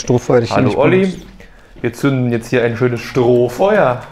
das 0.00 0.02
Strohfeuer. 0.02 0.40
hier 0.40 0.56
Hallo 0.56 0.68
nicht 0.68 0.78
Olli, 0.78 1.00
benutzt. 1.00 1.26
wir 1.80 1.92
zünden 1.92 2.32
jetzt 2.32 2.48
hier 2.48 2.64
ein 2.64 2.76
schönes 2.76 3.00
Strohfeuer. 3.00 4.02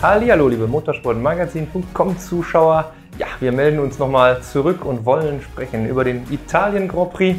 Hallo, 0.00 0.48
liebe 0.48 0.68
Motorsportmagazin.com 0.68 2.18
Zuschauer. 2.18 2.92
Ja, 3.18 3.26
wir 3.40 3.50
melden 3.50 3.80
uns 3.80 3.98
nochmal 3.98 4.40
zurück 4.42 4.84
und 4.84 5.04
wollen 5.04 5.42
sprechen 5.42 5.88
über 5.88 6.04
den 6.04 6.24
Italien 6.32 6.86
Grand 6.86 7.12
Prix. 7.12 7.36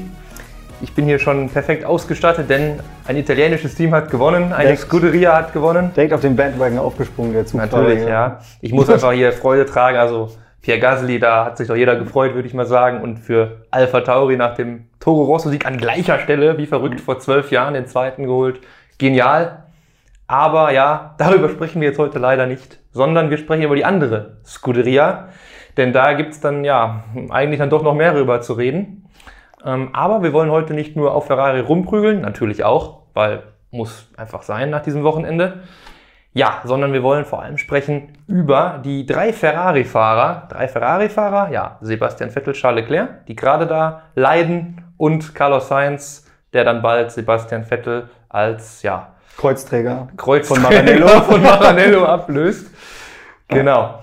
Ich 0.81 0.93
bin 0.93 1.03
hier 1.05 1.19
schon 1.19 1.49
perfekt 1.49 1.83
ausgestattet, 1.83 2.49
denn 2.49 2.79
ein 3.05 3.17
italienisches 3.17 3.75
Team 3.75 3.93
hat 3.93 4.09
gewonnen, 4.09 4.53
eine 4.53 4.63
Direkt. 4.63 4.81
Scuderia 4.81 5.35
hat 5.35 5.51
gewonnen. 5.51 5.91
Direkt 5.93 6.13
auf 6.13 6.21
den 6.21 6.37
Bandwagon 6.37 6.79
aufgesprungen, 6.79 7.33
der 7.33 7.45
Zugfahrer. 7.45 7.81
Natürlich, 7.81 8.07
ja. 8.07 8.39
Ich 8.61 8.71
muss 8.71 8.89
einfach 8.89 9.11
hier 9.11 9.33
Freude 9.33 9.65
tragen. 9.65 9.97
Also 9.97 10.31
Pierre 10.61 10.79
Gasly, 10.79 11.19
da 11.19 11.45
hat 11.45 11.57
sich 11.57 11.67
doch 11.67 11.75
jeder 11.75 11.97
gefreut, 11.97 12.33
würde 12.33 12.47
ich 12.47 12.53
mal 12.53 12.65
sagen. 12.65 13.01
Und 13.01 13.17
für 13.17 13.65
Alpha 13.71 13.99
Tauri 14.01 14.37
nach 14.37 14.55
dem 14.55 14.85
Toro 15.01 15.23
Rosso-Sieg 15.23 15.65
an 15.65 15.77
gleicher 15.77 16.19
Stelle, 16.19 16.57
wie 16.57 16.65
verrückt, 16.65 17.01
vor 17.01 17.19
zwölf 17.19 17.51
Jahren 17.51 17.73
den 17.73 17.85
zweiten 17.85 18.23
geholt. 18.23 18.61
Genial. 18.97 19.63
Aber 20.27 20.71
ja, 20.71 21.15
darüber 21.17 21.49
sprechen 21.49 21.81
wir 21.81 21.89
jetzt 21.89 21.99
heute 21.99 22.19
leider 22.19 22.45
nicht, 22.45 22.79
sondern 22.93 23.29
wir 23.29 23.37
sprechen 23.37 23.63
über 23.63 23.75
die 23.75 23.83
andere 23.83 24.37
Scuderia. 24.45 25.29
Denn 25.75 25.91
da 25.91 26.13
gibt's 26.13 26.39
dann 26.39 26.63
ja 26.63 27.03
eigentlich 27.29 27.59
dann 27.59 27.69
doch 27.69 27.83
noch 27.83 27.95
mehr 27.95 28.13
darüber 28.13 28.39
zu 28.39 28.53
reden. 28.53 29.08
Ähm, 29.65 29.89
aber 29.93 30.23
wir 30.23 30.33
wollen 30.33 30.51
heute 30.51 30.73
nicht 30.73 30.95
nur 30.95 31.13
auf 31.13 31.27
Ferrari 31.27 31.59
rumprügeln, 31.59 32.21
natürlich 32.21 32.63
auch, 32.63 33.03
weil 33.13 33.43
muss 33.71 34.09
einfach 34.17 34.41
sein 34.41 34.69
nach 34.69 34.81
diesem 34.81 35.03
Wochenende. 35.03 35.63
Ja, 36.31 36.61
sondern 36.63 36.93
wir 36.93 37.01
wollen 37.01 37.25
vor 37.25 37.41
allem 37.41 37.57
sprechen 37.57 38.13
über 38.27 38.81
die 38.83 39.05
drei 39.05 39.33
Ferrari-Fahrer. 39.33 40.47
Drei 40.49 40.67
Ferrari-Fahrer, 40.67 41.51
ja, 41.51 41.77
Sebastian 41.81 42.29
Vettel, 42.29 42.53
Charles 42.53 42.83
Leclerc, 42.83 43.25
die 43.25 43.35
gerade 43.35 43.65
da 43.65 44.03
leiden 44.15 44.83
und 44.97 45.33
Carlos 45.33 45.67
Sainz, 45.67 46.27
der 46.53 46.63
dann 46.63 46.81
bald 46.81 47.11
Sebastian 47.11 47.65
Vettel 47.65 48.09
als, 48.29 48.83
ja, 48.83 49.13
Kreuzträger. 49.37 50.09
Kreuz 50.17 50.47
Von 50.47 50.61
Maranello. 50.61 51.07
von 51.21 51.41
Maranello 51.41 52.05
ablöst. 52.05 52.69
Genau. 53.47 53.99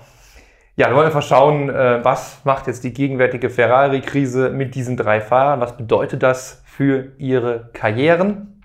Ja, 0.79 0.89
wir 0.89 0.95
wollen 0.95 1.07
einfach 1.07 1.23
schauen, 1.23 1.71
äh, 1.71 2.05
was 2.05 2.45
macht 2.45 2.67
jetzt 2.67 2.83
die 2.83 2.93
gegenwärtige 2.93 3.49
Ferrari-Krise 3.49 4.51
mit 4.51 4.75
diesen 4.75 4.95
drei 4.95 5.21
Fahrern? 5.21 5.59
Was 5.59 5.75
bedeutet 5.75 6.21
das 6.21 6.61
für 6.67 7.13
ihre 7.17 7.71
Karrieren? 7.73 8.61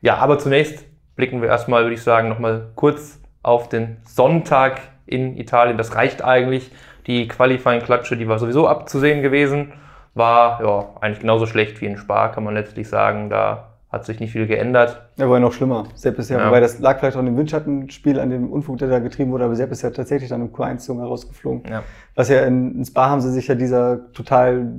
Ja, 0.00 0.16
aber 0.16 0.38
zunächst 0.38 0.86
blicken 1.16 1.42
wir 1.42 1.50
erstmal, 1.50 1.82
würde 1.82 1.96
ich 1.96 2.02
sagen, 2.02 2.30
nochmal 2.30 2.70
kurz 2.76 3.20
auf 3.42 3.68
den 3.68 3.98
Sonntag 4.06 4.80
in 5.04 5.36
Italien. 5.36 5.76
Das 5.76 5.94
reicht 5.94 6.24
eigentlich. 6.24 6.70
Die 7.06 7.28
Qualifying-Klatsche, 7.28 8.16
die 8.16 8.26
war 8.26 8.38
sowieso 8.38 8.66
abzusehen 8.66 9.20
gewesen, 9.20 9.74
war 10.14 10.64
ja 10.64 10.94
eigentlich 11.02 11.20
genauso 11.20 11.44
schlecht 11.44 11.78
wie 11.82 11.86
in 11.86 11.98
Spa, 11.98 12.28
kann 12.28 12.44
man 12.44 12.54
letztlich 12.54 12.88
sagen. 12.88 13.28
Da 13.28 13.73
hat 13.94 14.04
sich 14.04 14.20
nicht 14.20 14.32
viel 14.32 14.46
geändert. 14.46 15.08
Er 15.16 15.28
war 15.28 15.36
ja 15.36 15.40
noch 15.40 15.52
schlimmer. 15.52 15.84
Sepp 15.94 16.18
ist 16.18 16.30
ja, 16.30 16.38
Ja. 16.38 16.46
wobei 16.48 16.60
das 16.60 16.78
lag 16.78 16.98
vielleicht 16.98 17.16
auch 17.16 17.20
an 17.20 17.26
dem 17.26 17.36
Windschattenspiel, 17.36 18.20
an 18.20 18.30
dem 18.30 18.50
Unfug, 18.52 18.78
der 18.78 18.88
da 18.88 18.98
getrieben 18.98 19.30
wurde, 19.32 19.44
aber 19.44 19.54
Sepp 19.56 19.70
ist 19.72 19.82
ja 19.82 19.90
tatsächlich 19.90 20.28
dann 20.30 20.40
im 20.42 20.52
Q1 20.52 20.86
herausgeflogen. 20.98 21.62
Ja. 21.70 21.82
Was 22.14 22.28
ja 22.28 22.42
in, 22.42 22.76
in 22.76 22.84
Spa 22.84 23.08
haben 23.10 23.20
sie 23.20 23.30
sich 23.32 23.46
ja 23.48 23.54
dieser 23.54 24.12
total 24.12 24.72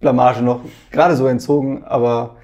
Blamage 0.00 0.42
noch 0.42 0.60
gerade 0.90 1.16
so 1.16 1.26
entzogen, 1.26 1.84
aber 1.84 2.36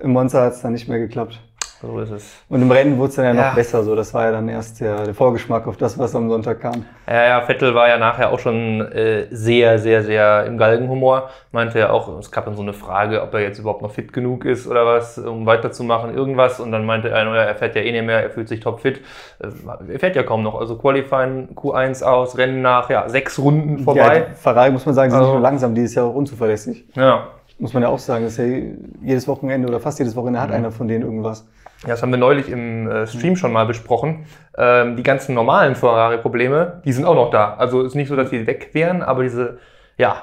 im 0.00 0.10
Monza 0.12 0.42
hat 0.44 0.52
es 0.54 0.62
dann 0.62 0.72
nicht 0.72 0.88
mehr 0.88 0.98
geklappt. 0.98 1.40
So 1.80 2.00
ist 2.00 2.10
es. 2.10 2.34
Und 2.48 2.60
im 2.60 2.70
Rennen 2.72 2.98
wurde 2.98 3.10
es 3.10 3.14
dann 3.14 3.24
ja 3.26 3.34
noch 3.34 3.42
Ja. 3.42 3.52
besser, 3.54 3.84
so 3.84 3.94
das 3.94 4.12
war 4.12 4.24
ja 4.24 4.32
dann 4.32 4.48
erst 4.48 4.80
der, 4.80 5.04
der 5.04 5.14
Vorgeschmack 5.14 5.64
auf 5.68 5.76
das, 5.76 5.96
was 5.96 6.12
am 6.16 6.28
Sonntag 6.28 6.60
kam. 6.60 6.84
Ja, 7.06 7.24
ja, 7.26 7.40
Vettel 7.42 7.72
war 7.72 7.86
ja 7.88 7.98
nachher 7.98 8.32
auch 8.32 8.40
schon 8.40 8.80
äh, 8.90 9.26
sehr, 9.30 9.78
sehr, 9.78 10.02
sehr 10.02 10.44
im 10.46 10.58
Galgenhumor. 10.58 11.30
Meinte 11.52 11.78
ja 11.78 11.90
auch, 11.90 12.18
es 12.18 12.32
gab 12.32 12.46
dann 12.46 12.56
so 12.56 12.62
eine 12.62 12.72
Frage, 12.72 13.22
ob 13.22 13.32
er 13.34 13.40
jetzt 13.42 13.60
überhaupt 13.60 13.82
noch 13.82 13.92
fit 13.92 14.12
genug 14.12 14.44
ist 14.44 14.66
oder 14.66 14.84
was, 14.86 15.18
um 15.18 15.46
weiterzumachen, 15.46 16.12
irgendwas. 16.12 16.58
Und 16.58 16.72
dann 16.72 16.84
meinte 16.84 17.10
er, 17.10 17.24
er 17.32 17.54
fährt 17.54 17.76
ja 17.76 17.82
eh 17.82 17.92
nicht 17.92 18.04
mehr, 18.04 18.24
er 18.24 18.30
fühlt 18.30 18.48
sich 18.48 18.58
topfit. 18.58 19.00
Äh, 19.38 19.46
Er 19.92 20.00
fährt 20.00 20.16
ja 20.16 20.24
kaum 20.24 20.42
noch. 20.42 20.58
Also 20.58 20.76
Qualifying 20.76 21.50
Q1 21.54 22.02
aus, 22.02 22.36
Rennen 22.36 22.60
nach, 22.60 22.90
ja, 22.90 23.08
sechs 23.08 23.38
Runden 23.38 23.78
Ja, 23.78 23.84
vorbei. 23.84 24.26
die 24.30 24.34
Ferrari 24.34 24.72
muss 24.72 24.84
man 24.84 24.96
sagen, 24.96 25.10
sind 25.12 25.18
Also- 25.20 25.30
nicht 25.32 25.40
nur 25.40 25.48
langsam, 25.48 25.74
die 25.76 25.82
ist 25.82 25.94
ja 25.94 26.02
auch 26.02 26.14
unzuverlässig. 26.14 26.86
Ja. 26.94 27.28
Muss 27.60 27.72
man 27.74 27.82
ja 27.82 27.88
auch 27.88 27.98
sagen, 27.98 28.22
das 28.24 28.34
ist 28.34 28.38
ja 28.38 28.62
jedes 29.02 29.26
Wochenende 29.26 29.66
oder 29.66 29.80
fast 29.80 29.98
jedes 29.98 30.14
Wochenende 30.14 30.38
Mhm. 30.38 30.42
hat 30.44 30.52
einer 30.52 30.70
von 30.70 30.86
denen 30.86 31.02
irgendwas. 31.02 31.44
Ja, 31.82 31.90
das 31.90 32.02
haben 32.02 32.10
wir 32.10 32.18
neulich 32.18 32.48
im 32.48 32.90
äh, 32.90 33.06
Stream 33.06 33.36
schon 33.36 33.52
mal 33.52 33.64
besprochen. 33.64 34.26
Ähm, 34.56 34.96
die 34.96 35.04
ganzen 35.04 35.34
normalen 35.34 35.76
Ferrari-Probleme, 35.76 36.82
die 36.84 36.92
sind 36.92 37.04
auch 37.04 37.14
noch 37.14 37.30
da. 37.30 37.54
Also 37.54 37.82
ist 37.82 37.94
nicht 37.94 38.08
so, 38.08 38.16
dass 38.16 38.30
die 38.30 38.46
weg 38.46 38.70
wären, 38.72 39.02
aber 39.02 39.22
diese, 39.22 39.58
ja, 39.96 40.22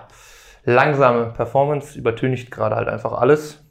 langsame 0.65 1.27
Performance 1.27 1.97
übertüncht 1.97 2.51
gerade 2.51 2.75
halt 2.75 2.89
einfach 2.89 3.13
alles. 3.13 3.63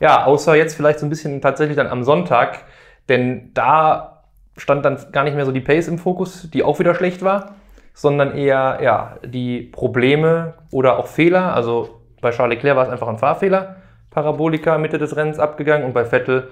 Ja, 0.00 0.24
außer 0.24 0.56
jetzt 0.56 0.74
vielleicht 0.74 0.98
so 0.98 1.06
ein 1.06 1.10
bisschen 1.10 1.40
tatsächlich 1.40 1.76
dann 1.76 1.86
am 1.86 2.02
Sonntag, 2.02 2.64
denn 3.08 3.52
da 3.54 4.24
stand 4.56 4.84
dann 4.84 4.98
gar 5.12 5.22
nicht 5.22 5.36
mehr 5.36 5.46
so 5.46 5.52
die 5.52 5.60
Pace 5.60 5.88
im 5.88 5.98
Fokus, 5.98 6.50
die 6.50 6.64
auch 6.64 6.80
wieder 6.80 6.94
schlecht 6.94 7.22
war, 7.22 7.54
sondern 7.92 8.36
eher, 8.36 8.80
ja, 8.82 9.16
die 9.24 9.62
Probleme 9.62 10.54
oder 10.72 10.98
auch 10.98 11.06
Fehler. 11.06 11.54
Also 11.54 12.00
bei 12.20 12.30
Charles 12.30 12.56
Leclerc 12.56 12.76
war 12.76 12.84
es 12.84 12.90
einfach 12.90 13.08
ein 13.08 13.18
Fahrfehler. 13.18 13.76
Parabolika 14.10 14.78
Mitte 14.78 14.98
des 14.98 15.16
Rennens 15.16 15.38
abgegangen 15.38 15.86
und 15.86 15.92
bei 15.92 16.04
Vettel 16.04 16.48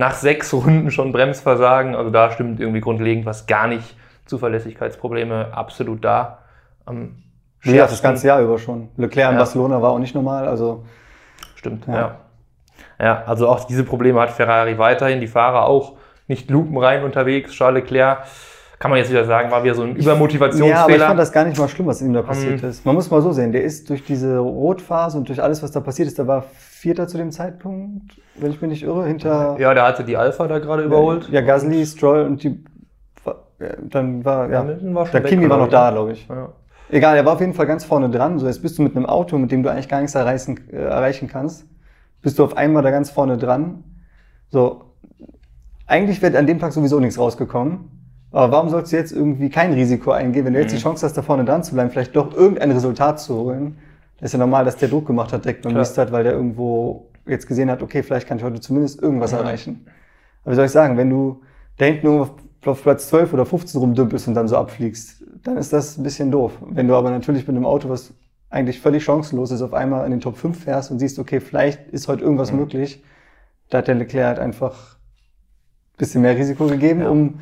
nach 0.00 0.14
sechs 0.14 0.52
Runden 0.54 0.90
schon 0.90 1.12
Bremsversagen. 1.12 1.94
Also 1.94 2.10
da 2.10 2.30
stimmt 2.30 2.58
irgendwie 2.58 2.80
grundlegend 2.80 3.26
was 3.26 3.46
gar 3.46 3.66
nicht. 3.68 3.96
Zuverlässigkeitsprobleme 4.26 5.48
absolut 5.52 6.02
da. 6.04 6.38
Am 6.86 7.16
Ja, 7.62 7.72
das 7.82 7.90
schärfsten- 7.90 8.02
ganze 8.02 8.26
Jahr 8.28 8.40
über 8.40 8.58
schon. 8.58 8.88
Leclerc 8.96 9.28
in 9.30 9.34
Ja. 9.34 9.38
Barcelona 9.38 9.82
war 9.82 9.90
auch 9.90 9.98
nicht 9.98 10.14
normal, 10.14 10.48
also 10.48 10.84
Stimmt, 11.54 11.86
Ja. 11.86 11.94
ja. 11.94 12.16
ja. 12.98 13.22
also 13.26 13.46
auch 13.46 13.64
diese 13.66 13.84
Probleme 13.84 14.18
hat 14.20 14.30
Ferrari 14.30 14.78
weiterhin. 14.78 15.20
Die 15.20 15.26
Fahrer 15.26 15.66
auch 15.66 15.96
nicht 16.26 16.48
lupenrein 16.48 17.04
unterwegs. 17.04 17.52
Charles 17.52 17.82
Leclerc, 17.82 18.20
kann 18.80 18.90
man 18.90 18.98
jetzt 18.98 19.10
wieder 19.10 19.26
sagen, 19.26 19.50
war 19.50 19.62
wieder 19.62 19.74
so 19.74 19.82
ein 19.82 19.88
Ja, 19.88 19.92
aber 19.92 19.98
ich 20.00 20.06
Übermotivationsfehler. 20.06 21.06
fand 21.06 21.20
das 21.20 21.32
gar 21.32 21.44
nicht 21.44 21.58
mal 21.58 21.68
schlimm, 21.68 21.86
was 21.86 22.00
ihm 22.00 22.14
da 22.14 22.22
passiert 22.22 22.62
Ähm. 22.62 22.70
ist. 22.70 22.86
Man 22.86 22.94
muss 22.94 23.10
mal 23.10 23.20
so 23.20 23.30
sehen, 23.30 23.52
der 23.52 23.62
ist 23.62 23.90
durch 23.90 24.04
diese 24.04 24.38
Rotphase 24.38 25.18
und 25.18 25.28
durch 25.28 25.42
alles, 25.42 25.62
was 25.62 25.70
da 25.70 25.80
passiert 25.80 26.08
ist, 26.08 26.16
der 26.16 26.26
war 26.26 26.42
Vierter 26.42 27.06
zu 27.06 27.18
dem 27.18 27.30
Zeitpunkt, 27.30 28.18
wenn 28.36 28.50
ich 28.50 28.60
mich 28.62 28.70
nicht 28.70 28.82
irre, 28.82 29.06
hinter 29.06 29.56
ja, 29.58 29.74
der 29.74 29.86
hatte 29.86 30.02
die 30.02 30.16
Alpha 30.16 30.48
da 30.48 30.58
gerade 30.58 30.84
überholt. 30.84 31.28
Ja, 31.28 31.42
Gasly, 31.42 31.84
Stroll 31.84 32.22
und 32.22 32.42
die 32.42 32.64
dann 33.90 34.24
war 34.24 34.50
ja, 34.50 34.66
war 34.94 35.04
der 35.04 35.22
Kimi 35.24 35.46
war 35.50 35.58
noch 35.58 35.68
da, 35.68 35.90
glaube 35.90 36.12
ich. 36.12 36.26
Ja. 36.26 36.48
Egal, 36.88 37.16
er 37.18 37.26
war 37.26 37.34
auf 37.34 37.40
jeden 37.40 37.52
Fall 37.52 37.66
ganz 37.66 37.84
vorne 37.84 38.08
dran. 38.08 38.38
So, 38.38 38.46
jetzt 38.46 38.62
bist 38.62 38.78
du 38.78 38.82
mit 38.82 38.96
einem 38.96 39.04
Auto, 39.04 39.36
mit 39.36 39.52
dem 39.52 39.62
du 39.62 39.70
eigentlich 39.70 39.88
gar 39.90 40.00
nichts 40.00 40.14
erreichen, 40.14 40.58
äh, 40.72 40.76
erreichen 40.76 41.28
kannst, 41.28 41.66
bist 42.22 42.38
du 42.38 42.44
auf 42.44 42.56
einmal 42.56 42.82
da 42.82 42.90
ganz 42.90 43.10
vorne 43.10 43.36
dran. 43.36 43.84
So, 44.48 44.86
eigentlich 45.86 46.22
wäre 46.22 46.38
an 46.38 46.46
dem 46.46 46.58
Tag 46.58 46.72
sowieso 46.72 46.98
nichts 46.98 47.18
rausgekommen. 47.18 47.99
Aber 48.32 48.52
warum 48.52 48.68
sollst 48.68 48.92
du 48.92 48.96
jetzt 48.96 49.12
irgendwie 49.12 49.50
kein 49.50 49.72
Risiko 49.72 50.12
eingehen, 50.12 50.44
wenn 50.44 50.54
du 50.54 50.60
jetzt 50.60 50.72
die 50.72 50.78
Chance 50.78 51.04
hast, 51.04 51.16
da 51.16 51.22
vorne 51.22 51.44
dran 51.44 51.62
zu 51.64 51.74
bleiben, 51.74 51.90
vielleicht 51.90 52.14
doch 52.14 52.34
irgendein 52.34 52.70
Resultat 52.70 53.20
zu 53.20 53.34
holen? 53.36 53.76
Das 54.18 54.28
ist 54.28 54.32
ja 54.34 54.38
normal, 54.38 54.64
dass 54.64 54.76
der 54.76 54.88
Druck 54.88 55.06
gemacht 55.06 55.32
hat 55.32 55.44
direkt 55.44 55.62
beim 55.62 55.72
Klar. 55.72 55.80
Restart, 55.82 56.12
weil 56.12 56.24
der 56.24 56.34
irgendwo 56.34 57.08
jetzt 57.26 57.46
gesehen 57.46 57.70
hat, 57.70 57.82
okay, 57.82 58.02
vielleicht 58.02 58.28
kann 58.28 58.38
ich 58.38 58.44
heute 58.44 58.60
zumindest 58.60 59.02
irgendwas 59.02 59.32
erreichen. 59.32 59.86
Aber 60.44 60.52
wie 60.52 60.56
soll 60.56 60.66
ich 60.66 60.70
sagen, 60.70 60.96
wenn 60.96 61.10
du 61.10 61.40
da 61.78 61.86
hinten 61.86 62.06
irgendwo 62.06 62.30
auf 62.66 62.82
Platz 62.82 63.08
12 63.08 63.32
oder 63.32 63.46
15 63.46 63.80
rumdümpelst 63.80 64.28
und 64.28 64.34
dann 64.34 64.46
so 64.48 64.56
abfliegst, 64.56 65.24
dann 65.42 65.56
ist 65.56 65.72
das 65.72 65.96
ein 65.96 66.02
bisschen 66.02 66.30
doof. 66.30 66.52
Wenn 66.68 66.86
du 66.86 66.94
aber 66.94 67.10
natürlich 67.10 67.46
mit 67.46 67.56
einem 67.56 67.66
Auto, 67.66 67.88
was 67.88 68.12
eigentlich 68.50 68.80
völlig 68.80 69.02
chancenlos 69.04 69.50
ist, 69.50 69.62
auf 69.62 69.72
einmal 69.72 70.04
in 70.04 70.10
den 70.10 70.20
Top 70.20 70.36
5 70.36 70.64
fährst 70.64 70.90
und 70.90 70.98
siehst, 70.98 71.18
okay, 71.18 71.40
vielleicht 71.40 71.88
ist 71.88 72.08
heute 72.08 72.22
irgendwas 72.22 72.52
möglich, 72.52 73.02
da 73.70 73.78
hat 73.78 73.88
der 73.88 73.94
Leclerc 73.94 74.26
halt 74.26 74.38
einfach 74.38 74.96
ein 74.96 75.96
bisschen 75.98 76.22
mehr 76.22 76.36
Risiko 76.36 76.66
gegeben, 76.66 77.00
Ja. 77.00 77.08
um 77.08 77.40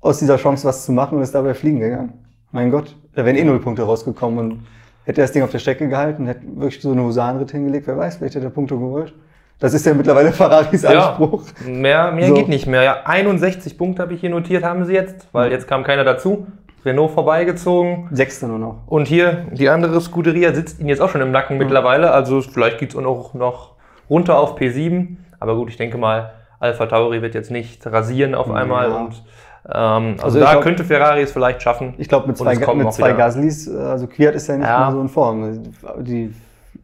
aus 0.00 0.18
dieser 0.18 0.36
Chance 0.36 0.66
was 0.66 0.84
zu 0.86 0.92
machen 0.92 1.16
und 1.18 1.22
ist 1.22 1.34
dabei 1.34 1.54
fliegen 1.54 1.80
gegangen. 1.80 2.12
Mein 2.52 2.70
Gott, 2.70 2.96
da 3.14 3.24
wären 3.24 3.36
eh 3.36 3.44
null 3.44 3.60
Punkte 3.60 3.82
rausgekommen 3.82 4.38
und 4.38 4.66
hätte 5.04 5.20
er 5.20 5.24
das 5.24 5.32
Ding 5.32 5.42
auf 5.42 5.50
der 5.50 5.58
Strecke 5.58 5.88
gehalten, 5.88 6.26
hätte 6.26 6.42
wirklich 6.56 6.80
so 6.82 6.90
einen 6.90 7.04
Husarenritt 7.04 7.50
hingelegt, 7.52 7.86
wer 7.86 7.96
weiß, 7.96 8.16
vielleicht 8.16 8.34
hätte 8.34 8.46
er 8.46 8.50
Punkte 8.50 8.76
geholt. 8.76 9.12
Das 9.58 9.74
ist 9.74 9.84
ja 9.84 9.92
mittlerweile 9.94 10.32
Ferraris 10.32 10.82
Ja, 10.82 11.10
Anspruch. 11.10 11.44
mehr, 11.66 12.12
mehr 12.12 12.28
So. 12.28 12.34
geht 12.34 12.48
nicht 12.48 12.66
mehr. 12.66 12.82
Ja, 12.82 12.96
61 13.04 13.76
Punkte 13.76 14.02
habe 14.02 14.14
ich 14.14 14.20
hier 14.20 14.30
notiert, 14.30 14.64
haben 14.64 14.84
sie 14.86 14.94
jetzt, 14.94 15.28
weil 15.32 15.50
jetzt 15.52 15.68
kam 15.68 15.84
keiner 15.84 16.04
dazu. 16.04 16.46
Renault 16.82 17.10
vorbeigezogen. 17.10 18.08
Sechster 18.10 18.48
nur 18.48 18.58
noch. 18.58 18.76
Und 18.86 19.06
hier, 19.06 19.44
die 19.52 19.68
andere 19.68 20.00
Scuderia 20.00 20.54
sitzt 20.54 20.80
ihnen 20.80 20.88
jetzt 20.88 21.02
auch 21.02 21.10
schon 21.10 21.20
im 21.20 21.30
Nacken 21.30 21.58
mittlerweile. 21.58 22.10
Also 22.12 22.40
vielleicht 22.40 22.78
geht's 22.78 22.96
auch 22.96 23.02
noch, 23.02 23.34
noch 23.34 23.72
runter 24.08 24.38
auf 24.38 24.56
P7. 24.58 25.16
Aber 25.40 25.56
gut, 25.56 25.68
ich 25.68 25.76
denke 25.76 25.98
mal, 25.98 26.30
Alpha 26.58 26.86
Tauri 26.86 27.20
wird 27.20 27.34
jetzt 27.34 27.50
nicht 27.50 27.86
rasieren 27.86 28.34
auf 28.34 28.50
einmal. 28.50 28.88
Ja. 28.88 28.96
Und, 28.96 29.22
ähm, 29.66 29.72
also, 30.14 30.24
Also 30.24 30.40
da 30.40 30.50
glaub- 30.52 30.62
könnte 30.62 30.84
Ferrari 30.84 31.22
es 31.22 31.32
vielleicht 31.32 31.62
schaffen. 31.62 31.94
Ich 31.98 32.08
glaube, 32.08 32.26
mit 32.28 32.36
zwei, 32.38 32.54
mit 32.56 32.92
zwei. 32.92 33.12
Gaslys, 33.12 33.68
also 33.68 34.06
Kwiat 34.06 34.34
ist 34.34 34.46
ja 34.48 34.56
nicht 34.56 34.66
Ja. 34.66 34.80
mehr 34.80 34.92
so 34.92 35.00
in 35.00 35.08
Form. 35.08 35.62
Die, 36.00 36.34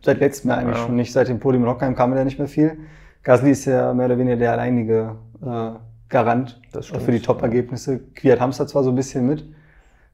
seit 0.02 0.20
letztem 0.20 0.50
Jahr 0.50 0.58
eigentlich 0.61 0.78
Ja. 0.78 0.84
schon 0.87 0.96
nicht, 0.96 1.12
seit 1.12 1.28
dem 1.28 1.40
Podium 1.40 1.64
in 1.64 1.70
Hockheim 1.70 1.94
kam 1.94 2.14
ja 2.17 2.25
nicht 2.25 2.38
mehr 2.38 2.49
viel. 2.49 2.76
Gasly 3.23 3.50
ist 3.50 3.64
ja 3.64 3.93
mehr 3.94 4.06
oder 4.06 4.19
weniger 4.19 4.37
der 4.37 4.52
alleinige 4.52 5.17
äh, 5.44 5.70
Garant 6.08 6.61
Das 6.73 6.87
für 6.87 7.11
die 7.11 7.20
Top-Ergebnisse. 7.20 7.99
Kwiat 8.14 8.38
Hamster 8.40 8.67
zwar 8.69 8.84
so 8.84 8.90
ein 8.90 8.94
bisschen 8.96 9.26
mit. 9.26 9.44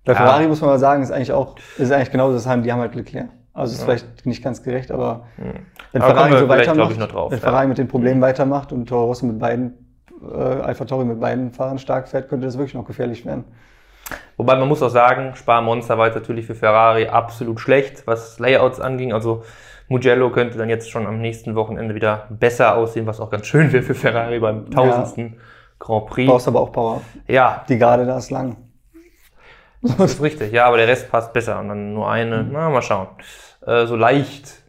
Bei 0.05 0.13
Ja. 0.13 0.19
Ferrari 0.19 0.47
muss 0.49 0.61
man 0.61 0.71
mal 0.71 0.79
sagen, 0.79 1.03
ist 1.03 1.11
eigentlich 1.13 1.33
auch, 1.33 1.57
ist 1.79 1.93
eigentlich 1.93 2.11
genauso, 2.11 2.35
das 2.35 2.47
haben, 2.47 2.63
die 2.63 2.73
haben 2.73 2.81
halt 2.81 2.95
Leclerc. 2.95 3.29
Also 3.55 3.75
ist 3.75 3.83
vielleicht 3.83 4.25
nicht 4.25 4.43
ganz 4.43 4.63
gerecht, 4.63 4.91
aber 4.91 5.25
wenn 5.93 6.01
Aber 6.01 6.15
Ferrari 6.15 6.39
so 6.39 6.49
weitermacht, 6.49 7.13
drauf, 7.13 7.31
wenn 7.33 7.39
ja. 7.39 7.45
Ferrari 7.45 7.67
mit 7.67 7.77
den 7.77 7.87
Problemen 7.87 8.23
weitermacht 8.23 8.73
und 8.73 8.87
Toro 8.89 9.05
Rosso 9.05 9.27
mit 9.27 9.39
beiden, 9.39 9.75
äh, 10.31 10.37
Alpha 10.63 10.85
Tauri 10.85 11.05
mit 11.05 11.21
beiden 11.21 11.53
Fahrern 11.53 11.79
stark 11.79 12.09
fährt, 12.09 12.29
könnte 12.29 12.47
das 12.47 12.57
wirklich 12.59 12.75
noch 12.75 12.87
gefährlich 12.87 13.25
werden. 13.27 13.45
Wobei 14.37 14.57
man 14.57 14.69
muss 14.69 14.83
auch 14.83 14.91
sagen, 14.91 15.35
Spa-Monster 15.35 15.97
war 15.99 16.07
jetzt 16.07 16.17
natürlich 16.17 16.47
für 16.47 16.55
Ferrari 16.55 17.07
absolut 17.09 17.61
schlecht, 17.61 18.07
was 18.07 18.39
Layouts 18.39 18.81
anging. 18.81 19.13
Also 19.13 19.43
Mugello 19.89 20.31
könnte 20.31 20.59
dann 20.59 20.69
jetzt 20.69 20.91
schon 20.91 21.07
am 21.07 21.21
nächsten 21.21 21.55
Wochenende 21.55 21.95
wieder 21.95 22.27
besser 22.31 22.77
aussehen, 22.77 23.07
was 23.07 23.21
auch 23.21 23.31
ganz 23.31 23.47
schön 23.47 23.73
wäre 23.73 23.83
für 23.83 23.95
Ferrari 23.95 24.39
beim 24.41 24.71
tausendsten 24.71 25.39
Grand 25.79 26.07
Prix. 26.07 26.31
Brauchst 26.31 26.49
aber 26.49 26.61
auch 26.61 26.73
Power. 26.73 27.03
Ja, 27.29 27.65
Die 27.69 27.79
Gerade 27.79 28.07
da 28.07 28.19
ist 28.19 28.31
lang. 28.31 28.57
das 29.83 30.15
ist 30.15 30.23
richtig. 30.23 30.53
Ja, 30.53 30.67
aber 30.67 30.77
der 30.77 30.89
Rest 30.89 31.11
passt 31.11 31.33
besser. 31.33 31.59
Und 31.59 31.69
dann 31.69 31.95
nur 31.95 32.11
eine. 32.11 32.43
Na, 32.45 32.71
mal 32.71 32.83
schauen. 32.83 33.09
Äh, 33.67 33.87
so 33.87 33.97
leicht, 33.97 34.63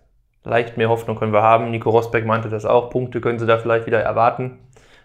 leicht 0.44 0.78
mehr 0.78 0.90
Hoffnung 0.90 1.18
können 1.18 1.34
wir 1.34 1.42
haben. 1.44 1.72
Nico 1.72 1.90
Rosberg 1.90 2.26
meinte 2.26 2.50
das 2.50 2.66
auch. 2.66 2.90
Punkte 2.90 3.22
können 3.22 3.40
sie 3.40 3.46
da 3.46 3.58
vielleicht 3.58 3.86
wieder 3.86 4.02
erwarten. 4.02 4.60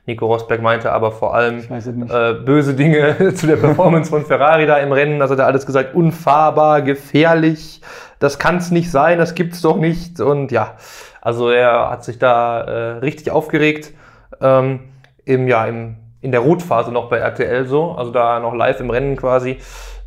Nico 0.08 0.24
Rosberg 0.24 0.62
meinte 0.62 0.90
aber 0.90 1.12
vor 1.12 1.34
allem 1.34 1.62
äh, 1.70 2.32
böse 2.32 2.74
Dinge 2.74 3.34
zu 3.34 3.46
der 3.46 3.56
Performance 3.56 4.08
von 4.08 4.24
Ferrari 4.24 4.66
da 4.66 4.78
im 4.78 4.90
Rennen. 4.90 5.20
Also 5.20 5.32
hat 5.34 5.40
er 5.40 5.46
alles 5.46 5.66
gesagt, 5.66 5.94
unfahrbar, 5.94 6.80
gefährlich. 6.80 7.82
Das 8.18 8.38
kann 8.38 8.56
es 8.56 8.70
nicht 8.70 8.90
sein, 8.90 9.18
das 9.18 9.34
gibt's 9.34 9.60
doch 9.60 9.76
nicht. 9.76 10.18
Und 10.18 10.50
ja, 10.50 10.76
also 11.20 11.50
er 11.50 11.90
hat 11.90 12.04
sich 12.04 12.18
da 12.18 12.60
äh, 12.62 12.98
richtig 12.98 13.30
aufgeregt. 13.30 13.92
Ähm, 14.40 14.80
im, 15.26 15.46
ja, 15.46 15.66
im, 15.66 15.96
in 16.22 16.32
der 16.32 16.40
Rotphase 16.40 16.90
noch 16.90 17.10
bei 17.10 17.18
RTL 17.18 17.66
so, 17.66 17.92
also 17.92 18.10
da 18.10 18.40
noch 18.40 18.54
live 18.54 18.80
im 18.80 18.88
Rennen 18.88 19.14
quasi. 19.14 19.58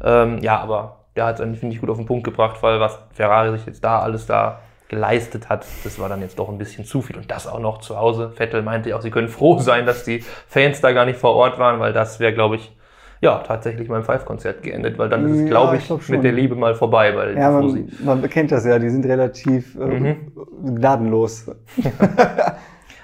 Ähm, 0.04 0.40
ja, 0.42 0.60
aber 0.60 0.98
der 1.16 1.28
hat 1.28 1.36
es 1.36 1.42
eigentlich, 1.42 1.60
finde 1.60 1.76
ich, 1.76 1.80
gut 1.80 1.92
auf 1.92 1.98
den 1.98 2.08
Punkt 2.08 2.24
gebracht, 2.24 2.58
weil 2.62 2.80
was 2.80 2.98
Ferrari 3.12 3.52
sich 3.52 3.68
jetzt 3.68 3.84
da 3.84 4.00
alles 4.00 4.26
da 4.26 4.62
geleistet 4.92 5.50
hat, 5.50 5.66
das 5.84 5.98
war 5.98 6.08
dann 6.10 6.22
jetzt 6.22 6.38
doch 6.38 6.50
ein 6.50 6.60
bisschen 6.60 6.86
zu 6.86 7.02
viel. 7.02 7.18
Und 7.18 7.32
das 7.32 7.48
auch 7.48 7.60
noch 7.60 7.80
zu 7.80 7.98
Hause. 7.98 8.32
Vettel 8.36 8.62
meinte 8.62 8.90
ja 8.90 8.98
auch, 8.98 9.02
sie 9.02 9.10
können 9.10 9.30
froh 9.30 9.58
sein, 9.58 9.88
dass 9.88 10.04
die 10.04 10.20
Fans 10.48 10.82
da 10.82 10.92
gar 10.92 11.06
nicht 11.06 11.18
vor 11.18 11.34
Ort 11.34 11.58
waren, 11.58 11.80
weil 11.80 11.94
das 11.94 12.20
wäre, 12.20 12.34
glaube 12.34 12.58
ich, 12.58 12.76
ja, 13.22 13.40
tatsächlich 13.40 13.88
beim 13.88 14.04
Five-Konzert 14.04 14.64
geendet, 14.64 14.98
weil 15.00 15.08
dann 15.10 15.26
ist 15.28 15.36
es, 15.38 15.42
Ja, 15.42 15.48
glaube 15.48 15.76
ich 15.76 15.82
ich, 15.84 15.88
glaub 15.88 16.04
schon. 16.04 16.16
mit 16.16 16.24
der 16.24 16.32
Liebe 16.34 16.56
mal 16.56 16.76
vorbei 16.76 17.12
bei 17.12 17.34
Ja, 17.34 17.52
man, 17.52 17.90
man 18.04 18.22
bekennt 18.22 18.52
das 18.52 18.66
ja, 18.66 18.78
die 18.80 18.90
sind 18.90 19.06
relativ 19.06 19.76
äh, 19.76 19.80
Mhm. 20.00 20.32
gnadenlos. 20.76 21.46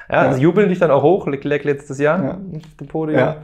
Ja, 0.09 0.31
sie 0.33 0.41
jubeln 0.41 0.69
dich 0.69 0.79
dann 0.79 0.89
auch 0.91 1.03
hoch, 1.03 1.27
Leclerc 1.27 1.63
letztes 1.65 1.99
Jahr 1.99 2.23
Ja. 2.23 2.31
auf 2.31 2.75
dem 2.79 2.87
Podium. 2.87 3.19
Ja. 3.19 3.35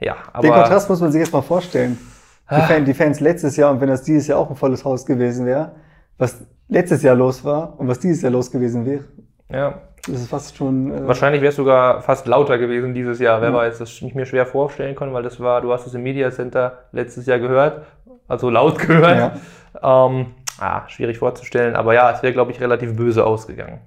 ja 0.00 0.16
aber 0.32 0.42
Den 0.42 0.52
Kontrast 0.52 0.88
muss 0.88 1.00
man 1.00 1.10
sich 1.10 1.20
jetzt 1.20 1.32
mal 1.32 1.42
vorstellen. 1.42 1.98
Die, 2.50 2.54
Ah. 2.54 2.60
Fan, 2.62 2.84
die 2.84 2.94
Fans 2.94 3.18
letztes 3.20 3.56
Jahr 3.56 3.70
und 3.72 3.80
wenn 3.80 3.88
das 3.88 4.02
dieses 4.02 4.26
Jahr 4.28 4.38
auch 4.38 4.48
ein 4.50 4.56
volles 4.56 4.84
Haus 4.84 5.04
gewesen 5.06 5.46
wäre, 5.46 5.72
was 6.18 6.44
letztes 6.72 7.02
Jahr 7.02 7.14
los 7.14 7.44
war 7.44 7.78
und 7.78 7.88
was 7.88 7.98
dieses 7.98 8.22
Jahr 8.22 8.32
los 8.32 8.50
gewesen 8.50 8.84
wäre, 8.86 9.04
ja, 9.50 9.74
das 10.06 10.16
ist 10.22 10.30
fast 10.30 10.56
schon. 10.56 10.92
Äh, 10.92 11.06
Wahrscheinlich 11.06 11.42
wäre 11.42 11.50
es 11.50 11.56
sogar 11.56 12.00
fast 12.02 12.26
lauter 12.26 12.58
gewesen 12.58 12.94
dieses 12.94 13.18
Jahr. 13.20 13.40
Wer 13.40 13.50
Ja. 13.50 13.54
weiß, 13.54 13.78
das 13.78 13.90
ich 14.02 14.14
mir 14.14 14.26
schwer 14.26 14.46
vorstellen 14.46 14.96
kann, 14.96 15.12
weil 15.12 15.22
das 15.22 15.38
war, 15.38 15.60
du 15.60 15.72
hast 15.72 15.86
es 15.86 15.94
im 15.94 16.02
Media 16.02 16.30
Center 16.30 16.78
letztes 16.92 17.26
Jahr 17.26 17.38
gehört, 17.38 17.82
also 18.26 18.50
laut 18.50 18.78
gehört. 18.86 19.38
Ähm, 19.82 20.26
ah, 20.58 20.82
schwierig 20.88 21.18
vorzustellen, 21.18 21.76
aber 21.76 21.94
ja, 21.94 22.10
es 22.10 22.22
wäre, 22.22 22.32
glaube 22.32 22.50
ich, 22.52 22.60
relativ 22.60 22.96
böse 22.96 23.24
ausgegangen. 23.24 23.80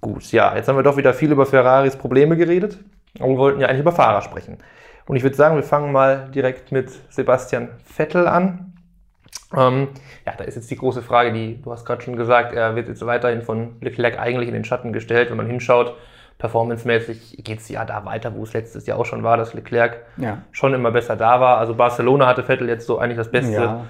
Gut, 0.00 0.30
ja, 0.32 0.54
jetzt 0.54 0.68
haben 0.68 0.76
wir 0.76 0.82
doch 0.82 0.96
wieder 0.96 1.14
viel 1.14 1.32
über 1.32 1.46
Ferraris 1.46 1.96
Probleme 1.96 2.36
geredet, 2.36 2.78
aber 3.18 3.28
wir 3.30 3.38
wollten 3.38 3.60
ja 3.60 3.68
eigentlich 3.68 3.80
über 3.80 3.92
Fahrer 3.92 4.20
sprechen. 4.20 4.58
Und 5.06 5.16
ich 5.16 5.22
würde 5.22 5.36
sagen, 5.36 5.56
wir 5.56 5.62
fangen 5.62 5.92
mal 5.92 6.28
direkt 6.34 6.72
mit 6.72 6.90
Sebastian 7.10 7.68
Vettel 7.84 8.26
an. 8.28 8.65
Ähm, 9.56 9.88
ja, 10.26 10.32
da 10.36 10.44
ist 10.44 10.56
jetzt 10.56 10.70
die 10.70 10.76
große 10.76 11.02
Frage, 11.02 11.32
die 11.32 11.60
du 11.62 11.70
hast 11.72 11.84
gerade 11.84 12.02
schon 12.02 12.16
gesagt, 12.16 12.52
er 12.52 12.74
wird 12.74 12.88
jetzt 12.88 13.04
weiterhin 13.06 13.42
von 13.42 13.76
Leclerc 13.80 14.18
eigentlich 14.18 14.48
in 14.48 14.54
den 14.54 14.64
Schatten 14.64 14.92
gestellt, 14.92 15.30
wenn 15.30 15.36
man 15.36 15.46
hinschaut. 15.46 15.94
Performancemäßig 16.38 17.38
geht 17.44 17.58
es 17.60 17.68
ja 17.68 17.84
da 17.84 18.04
weiter, 18.04 18.34
wo 18.34 18.42
es 18.42 18.52
letztes 18.52 18.86
Jahr 18.86 18.98
auch 18.98 19.06
schon 19.06 19.22
war, 19.22 19.36
dass 19.36 19.54
Leclerc 19.54 20.00
ja. 20.16 20.38
schon 20.52 20.74
immer 20.74 20.90
besser 20.90 21.16
da 21.16 21.40
war. 21.40 21.58
Also 21.58 21.74
Barcelona 21.74 22.26
hatte 22.26 22.42
Vettel 22.42 22.68
jetzt 22.68 22.86
so 22.86 22.98
eigentlich 22.98 23.16
das 23.16 23.30
beste 23.30 23.52
Ja. 23.54 23.86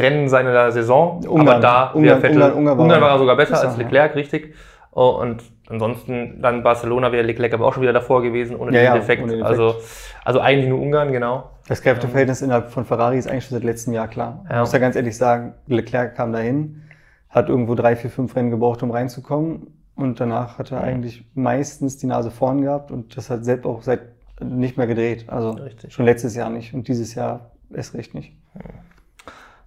Rennen 0.00 0.28
seiner 0.28 0.70
Saison. 0.70 1.24
Ungarn. 1.26 1.48
aber 1.48 1.60
da 1.60 1.90
Ungarn- 1.94 2.20
Vettel, 2.20 2.42
Ungarn- 2.52 2.78
Ungarn 2.78 3.00
war- 3.00 3.08
war 3.08 3.10
er 3.16 3.18
sogar 3.18 3.36
besser 3.36 3.60
als 3.60 3.76
Leclerc, 3.76 4.14
richtig. 4.14 4.54
Oh, 4.92 5.18
und 5.20 5.42
ansonsten 5.68 6.40
dann 6.42 6.62
Barcelona 6.62 7.12
wäre 7.12 7.22
Leclerc 7.24 7.54
aber 7.54 7.66
auch 7.66 7.72
schon 7.74 7.82
wieder 7.82 7.92
davor 7.92 8.22
gewesen, 8.22 8.56
ohne 8.56 8.72
Ja, 8.72 8.78
den 8.80 8.84
ja, 8.86 8.94
Defekt. 8.94 9.22
ohne 9.22 9.32
den 9.32 9.42
Also, 9.42 9.76
also 10.24 10.40
eigentlich 10.40 10.68
nur 10.68 10.80
Ungarn, 10.80 11.12
genau. 11.12 11.50
Das 11.70 11.82
Kräfteverhältnis 11.82 12.42
innerhalb 12.42 12.72
von 12.72 12.84
Ferrari 12.84 13.16
ist 13.16 13.28
eigentlich 13.28 13.44
schon 13.44 13.56
seit 13.56 13.62
letztem 13.62 13.92
Jahr 13.92 14.08
klar. 14.08 14.44
Ja. 14.48 14.56
Ich 14.56 14.60
muss 14.62 14.72
ja 14.72 14.80
ganz 14.80 14.96
ehrlich 14.96 15.16
sagen, 15.16 15.54
Leclerc 15.68 16.16
kam 16.16 16.32
dahin, 16.32 16.82
hat 17.28 17.48
irgendwo 17.48 17.76
drei, 17.76 17.94
vier, 17.94 18.10
fünf 18.10 18.34
Rennen 18.34 18.50
gebraucht, 18.50 18.82
um 18.82 18.90
reinzukommen. 18.90 19.68
Und 19.94 20.18
danach 20.18 20.58
hat 20.58 20.72
er 20.72 20.80
eigentlich 20.80 21.24
meistens 21.34 21.96
die 21.96 22.08
Nase 22.08 22.32
vorn 22.32 22.62
gehabt 22.62 22.90
und 22.90 23.16
das 23.16 23.30
hat 23.30 23.44
selbst 23.44 23.66
auch 23.66 23.82
seit 23.82 24.00
nicht 24.42 24.78
mehr 24.78 24.88
gedreht. 24.88 25.26
Also 25.28 25.50
Richtig. 25.50 25.92
schon 25.92 26.06
letztes 26.06 26.34
Jahr 26.34 26.50
nicht 26.50 26.74
und 26.74 26.88
dieses 26.88 27.14
Jahr 27.14 27.52
erst 27.72 27.94
recht 27.94 28.14
nicht. 28.14 28.32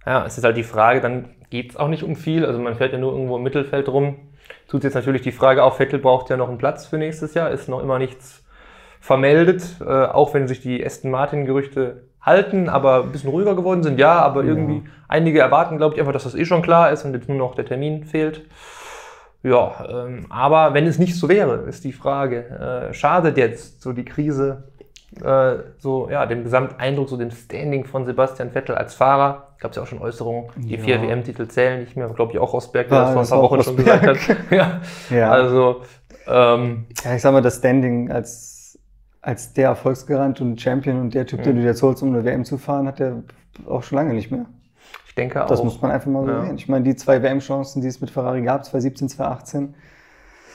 Ja, 0.04 0.26
es 0.26 0.36
ist 0.36 0.44
halt 0.44 0.58
die 0.58 0.62
Frage, 0.62 1.00
dann 1.00 1.30
geht 1.48 1.70
es 1.70 1.76
auch 1.78 1.88
nicht 1.88 2.02
um 2.02 2.16
viel. 2.16 2.44
Also 2.44 2.60
man 2.60 2.74
fährt 2.74 2.92
ja 2.92 2.98
nur 2.98 3.12
irgendwo 3.12 3.38
im 3.38 3.42
Mittelfeld 3.42 3.88
rum. 3.88 4.16
Tut 4.68 4.84
jetzt 4.84 4.92
natürlich 4.92 5.22
die 5.22 5.32
Frage 5.32 5.64
auf, 5.64 5.78
Vettel 5.78 6.00
braucht 6.00 6.28
ja 6.28 6.36
noch 6.36 6.50
einen 6.50 6.58
Platz 6.58 6.84
für 6.84 6.98
nächstes 6.98 7.32
Jahr, 7.32 7.50
ist 7.50 7.66
noch 7.66 7.82
immer 7.82 7.98
nichts 7.98 8.43
vermeldet, 9.04 9.62
äh, 9.86 10.06
auch 10.06 10.32
wenn 10.32 10.48
sich 10.48 10.62
die 10.62 10.82
Aston 10.84 11.10
Martin-Gerüchte 11.10 12.04
halten, 12.22 12.70
aber 12.70 13.02
ein 13.02 13.12
bisschen 13.12 13.28
ruhiger 13.28 13.54
geworden 13.54 13.82
sind, 13.82 14.00
ja, 14.00 14.14
aber 14.20 14.44
irgendwie 14.44 14.82
einige 15.08 15.40
erwarten, 15.40 15.76
glaube 15.76 15.94
ich, 15.94 16.00
einfach, 16.00 16.14
dass 16.14 16.24
das 16.24 16.34
eh 16.34 16.46
schon 16.46 16.62
klar 16.62 16.90
ist 16.90 17.04
und 17.04 17.12
jetzt 17.12 17.28
nur 17.28 17.36
noch 17.36 17.54
der 17.54 17.66
Termin 17.66 18.04
fehlt. 18.04 18.46
Ja, 19.42 19.84
ähm, 20.06 20.24
aber 20.30 20.72
wenn 20.72 20.86
es 20.86 20.98
nicht 20.98 21.16
so 21.16 21.28
wäre, 21.28 21.56
ist 21.68 21.84
die 21.84 21.92
Frage, 21.92 22.88
äh, 22.90 22.94
schadet 22.94 23.36
jetzt 23.36 23.82
so 23.82 23.92
die 23.92 24.06
Krise 24.06 24.64
äh, 25.22 25.56
so 25.78 26.08
ja 26.10 26.24
dem 26.24 26.42
Gesamteindruck, 26.42 27.10
so 27.10 27.18
dem 27.18 27.30
Standing 27.30 27.84
von 27.84 28.06
Sebastian 28.06 28.52
Vettel 28.52 28.74
als 28.74 28.94
Fahrer? 28.94 29.48
Gab 29.60 29.72
es 29.72 29.76
ja 29.76 29.82
auch 29.82 29.86
schon 29.86 30.00
Äußerungen, 30.00 30.48
die 30.56 30.76
Ja. 30.76 30.80
vier 30.82 31.02
WM-Titel 31.02 31.46
zählen 31.46 31.80
nicht 31.80 31.94
mehr, 31.94 32.08
glaube 32.08 32.32
ich 32.32 32.38
auch 32.38 32.54
Rosberg, 32.54 32.88
der 32.88 32.96
Ja, 32.98 33.04
das 33.04 33.12
vor 33.12 33.22
ein 33.22 33.28
paar 33.28 33.50
Wochen 33.50 33.62
schon 33.62 33.76
gesagt 33.76 34.06
hat. 34.06 34.16
ja. 34.50 34.80
Ja. 35.10 35.30
Also 35.30 35.82
ähm, 36.26 36.86
Ja, 37.04 37.14
ich 37.14 37.20
sag 37.20 37.32
mal, 37.34 37.42
das 37.42 37.58
Standing 37.58 38.10
als, 38.10 38.53
als 39.24 39.52
der 39.54 39.68
Erfolgsgarant 39.68 40.40
und 40.40 40.60
Champion 40.60 41.00
und 41.00 41.14
der 41.14 41.26
Typ, 41.26 41.42
den 41.42 41.56
du 41.56 41.62
jetzt 41.62 41.82
holst, 41.82 42.02
um 42.02 42.10
eine 42.10 42.24
WM 42.24 42.44
zu 42.44 42.58
fahren, 42.58 42.86
hat 42.86 43.00
er 43.00 43.22
auch 43.66 43.82
schon 43.82 43.96
lange 43.96 44.12
nicht 44.14 44.30
mehr. 44.30 44.46
ich 45.06 45.14
denke 45.14 45.42
auch. 45.42 45.46
Das 45.48 45.62
muss 45.64 45.80
man 45.80 45.90
einfach 45.90 46.10
mal 46.10 46.24
so 46.24 46.30
Ja. 46.30 46.44
sehen. 46.44 46.56
Ich 46.56 46.68
meine, 46.68 46.84
die 46.84 46.94
zwei 46.96 47.22
WM-Chancen, 47.22 47.80
die 47.82 47.88
es 47.88 48.00
mit 48.00 48.10
Ferrari 48.10 48.42
gab, 48.42 48.64
2017, 48.64 49.08
2018. 49.08 49.74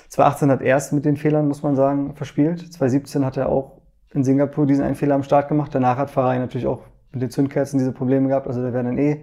2018 0.10 0.52
hat 0.52 0.62
er 0.62 0.78
es 0.78 0.92
mit 0.92 1.06
den 1.06 1.18
Fehlern, 1.18 1.48
muss 1.48 1.64
man 1.64 1.76
sagen, 1.76 2.14
verspielt. 2.16 2.60
2017 2.74 3.26
hat 3.26 3.38
er 3.38 3.50
auch 3.50 3.80
in 4.14 4.24
Singapur 4.24 4.66
diesen 4.66 4.84
einen 4.84 4.96
Fehler 4.96 5.16
am 5.16 5.24
Start 5.24 5.48
gemacht. 5.48 5.74
Danach 5.74 5.98
hat 5.98 6.10
Ferrari 6.10 6.40
natürlich 6.40 6.68
auch 6.68 6.82
mit 7.12 7.22
den 7.22 7.30
Zündkerzen 7.30 7.78
diese 7.80 7.92
Probleme 7.92 8.28
gehabt. 8.28 8.48
Also 8.48 8.62
da 8.62 8.74
wäre 8.74 8.84
dann 8.84 8.98
eh, 8.98 9.20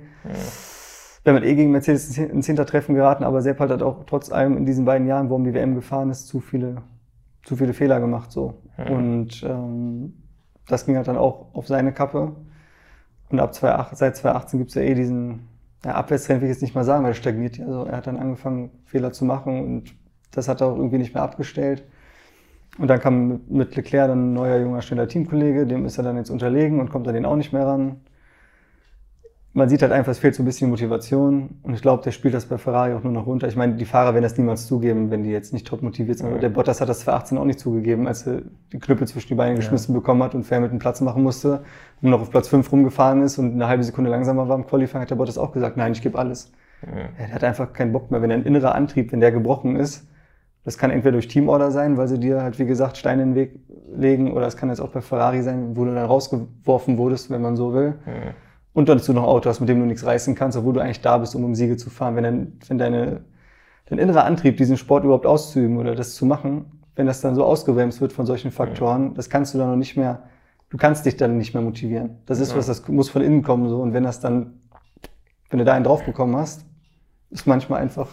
wäre 1.24 1.34
man 1.34 1.42
eh 1.42 1.54
gegen 1.54 1.70
Mercedes 1.72 2.16
ins 2.16 2.46
Hintertreffen 2.46 2.94
geraten. 2.94 3.24
Aber 3.24 3.42
Sepp 3.42 3.58
hat 3.60 3.82
auch 3.82 4.04
trotz 4.06 4.30
allem 4.30 4.56
in 4.56 4.64
diesen 4.64 4.84
beiden 4.84 5.06
Jahren, 5.06 5.28
wo 5.28 5.34
um 5.34 5.44
die 5.44 5.54
WM 5.54 5.74
gefahren 5.74 6.10
ist, 6.10 6.28
zu 6.28 6.40
viele, 6.40 6.76
zu 7.44 7.56
viele 7.56 7.74
Fehler 7.74 8.00
gemacht. 8.00 8.30
So. 8.32 8.54
Und 8.84 9.42
ähm, 9.42 10.14
das 10.68 10.86
ging 10.86 10.96
halt 10.96 11.08
dann 11.08 11.16
auch 11.18 11.54
auf 11.54 11.66
seine 11.66 11.92
Kappe. 11.92 12.34
Und 13.30 13.40
ab 13.40 13.54
2008, 13.54 13.96
seit 13.98 14.16
2018 14.16 14.58
gibt 14.58 14.70
es 14.70 14.74
ja 14.76 14.82
eh 14.82 14.94
diesen 14.94 15.48
ja, 15.84 15.94
Abwärtstrend, 15.94 16.40
will 16.42 16.48
ich 16.48 16.54
jetzt 16.56 16.62
nicht 16.62 16.74
mal 16.74 16.84
sagen, 16.84 17.04
weil 17.04 17.12
er 17.12 17.14
stagniert. 17.14 17.60
Also 17.60 17.84
er 17.84 17.96
hat 17.96 18.06
dann 18.06 18.16
angefangen, 18.18 18.70
Fehler 18.86 19.12
zu 19.12 19.24
machen 19.24 19.64
und 19.64 19.94
das 20.32 20.48
hat 20.48 20.60
er 20.60 20.68
auch 20.68 20.76
irgendwie 20.76 20.98
nicht 20.98 21.14
mehr 21.14 21.22
abgestellt. 21.22 21.84
Und 22.78 22.88
dann 22.88 23.00
kam 23.00 23.28
mit- 23.28 23.50
mit 23.50 23.76
Leclerc 23.76 24.08
dann 24.08 24.30
ein 24.30 24.34
neuer, 24.34 24.58
junger, 24.60 24.82
schneller 24.82 25.08
Teamkollege, 25.08 25.66
dem 25.66 25.86
ist 25.86 25.98
er 25.98 26.04
dann 26.04 26.16
jetzt 26.16 26.30
unterlegen 26.30 26.80
und 26.80 26.90
kommt 26.90 27.08
an 27.08 27.14
den 27.14 27.26
auch 27.26 27.36
nicht 27.36 27.52
mehr 27.52 27.66
ran. 27.66 28.00
Man 29.56 29.70
sieht 29.70 29.80
halt 29.80 29.90
einfach, 29.90 30.12
es 30.12 30.18
fehlt 30.18 30.34
so 30.34 30.42
ein 30.42 30.44
bisschen 30.44 30.68
Motivation 30.68 31.48
und 31.62 31.72
ich 31.72 31.80
glaube, 31.80 32.02
der 32.02 32.10
spielt 32.10 32.34
das 32.34 32.44
bei 32.44 32.58
Ferrari 32.58 32.92
auch 32.92 33.02
nur 33.02 33.12
noch 33.14 33.24
runter. 33.24 33.48
Ich 33.48 33.56
meine, 33.56 33.72
die 33.72 33.86
Fahrer 33.86 34.12
werden 34.12 34.22
das 34.22 34.36
niemals 34.36 34.66
zugeben, 34.66 35.10
wenn 35.10 35.22
die 35.22 35.30
jetzt 35.30 35.54
nicht 35.54 35.66
top 35.66 35.80
motiviert 35.80 36.18
sind. 36.18 36.26
Aber 36.28 36.38
der 36.38 36.50
Bottas 36.50 36.82
hat 36.82 36.90
das 36.90 37.00
2018 37.00 37.38
auch 37.38 37.46
nicht 37.46 37.58
zugegeben, 37.58 38.06
als 38.06 38.26
er 38.26 38.42
die 38.70 38.78
Knüppel 38.78 39.08
zwischen 39.08 39.28
die 39.28 39.34
Beine 39.34 39.54
geschmissen 39.54 39.94
bekommen 39.94 40.22
hat 40.22 40.34
und 40.34 40.44
fair 40.44 40.60
mit 40.60 40.72
dem 40.72 40.78
Platz 40.78 41.00
machen 41.00 41.22
musste 41.22 41.62
und 42.02 42.10
noch 42.10 42.20
auf 42.20 42.30
Platz 42.30 42.48
5 42.48 42.70
rumgefahren 42.70 43.22
ist 43.22 43.38
und 43.38 43.54
eine 43.54 43.66
halbe 43.66 43.82
Sekunde 43.82 44.10
langsamer 44.10 44.46
war 44.46 44.56
im 44.56 44.66
Qualifying, 44.66 45.00
hat 45.00 45.10
der 45.10 45.16
Bottas 45.16 45.38
auch 45.38 45.52
gesagt, 45.52 45.78
nein, 45.78 45.92
ich 45.92 46.02
gebe 46.02 46.18
alles. 46.18 46.52
Ja, 46.82 47.08
der 47.18 47.34
hat 47.34 47.42
einfach 47.42 47.72
keinen 47.72 47.94
Bock 47.94 48.10
mehr. 48.10 48.20
Wenn 48.20 48.32
ein 48.32 48.42
innerer 48.42 48.74
Antrieb, 48.74 49.10
wenn 49.10 49.20
der 49.20 49.32
gebrochen 49.32 49.76
ist, 49.76 50.06
das 50.64 50.76
kann 50.76 50.90
entweder 50.90 51.12
durch 51.12 51.28
Teamorder 51.28 51.70
sein, 51.70 51.96
weil 51.96 52.08
sie 52.08 52.20
dir 52.20 52.42
halt, 52.42 52.58
wie 52.58 52.66
gesagt, 52.66 52.98
Steine 52.98 53.22
in 53.22 53.30
den 53.30 53.36
Weg 53.36 53.60
legen, 53.96 54.32
oder 54.32 54.46
es 54.46 54.58
kann 54.58 54.68
jetzt 54.68 54.80
auch 54.80 54.90
bei 54.90 55.00
Ferrari 55.00 55.40
sein, 55.40 55.78
wo 55.78 55.86
du 55.86 55.94
dann 55.94 56.04
rausgeworfen 56.04 56.98
wurdest, 56.98 57.30
wenn 57.30 57.40
man 57.40 57.56
so 57.56 57.72
will. 57.72 57.94
Und 58.76 58.90
dann 58.90 58.98
dazu 58.98 59.14
noch 59.14 59.22
ein 59.22 59.28
Auto 59.28 59.48
hast, 59.48 59.60
mit 59.60 59.70
dem 59.70 59.80
du 59.80 59.86
nichts 59.86 60.04
reißen 60.04 60.34
kannst, 60.34 60.58
obwohl 60.58 60.74
du 60.74 60.80
eigentlich 60.80 61.00
da 61.00 61.16
bist, 61.16 61.34
um 61.34 61.42
um 61.44 61.54
Siege 61.54 61.78
zu 61.78 61.88
fahren. 61.88 62.14
Wenn, 62.14 62.24
dein, 62.24 62.52
wenn 62.68 62.76
deine, 62.76 63.24
dein 63.86 63.98
innerer 63.98 64.24
Antrieb, 64.24 64.58
diesen 64.58 64.76
Sport 64.76 65.02
überhaupt 65.04 65.24
auszuüben 65.24 65.78
oder 65.78 65.94
das 65.94 66.14
zu 66.14 66.26
machen, 66.26 66.82
wenn 66.94 67.06
das 67.06 67.22
dann 67.22 67.34
so 67.34 67.42
ausgebremst 67.42 68.02
wird 68.02 68.12
von 68.12 68.26
solchen 68.26 68.50
Faktoren, 68.50 69.14
das 69.14 69.30
kannst 69.30 69.54
du 69.54 69.58
dann 69.58 69.70
noch 69.70 69.76
nicht 69.76 69.96
mehr, 69.96 70.24
du 70.68 70.76
kannst 70.76 71.06
dich 71.06 71.16
dann 71.16 71.38
nicht 71.38 71.54
mehr 71.54 71.62
motivieren. 71.62 72.18
Das 72.26 72.38
ist 72.38 72.50
Ja. 72.50 72.58
was, 72.58 72.66
das 72.66 72.86
muss 72.88 73.08
von 73.08 73.22
innen 73.22 73.42
kommen 73.42 73.66
so 73.70 73.80
und 73.80 73.94
wenn 73.94 74.04
das 74.04 74.20
dann, 74.20 74.60
wenn 75.48 75.58
du 75.58 75.64
da 75.64 75.72
einen 75.72 75.84
drauf 75.84 76.04
bekommen 76.04 76.36
hast, 76.36 76.66
ist 77.30 77.46
manchmal 77.46 77.80
einfach, 77.80 78.08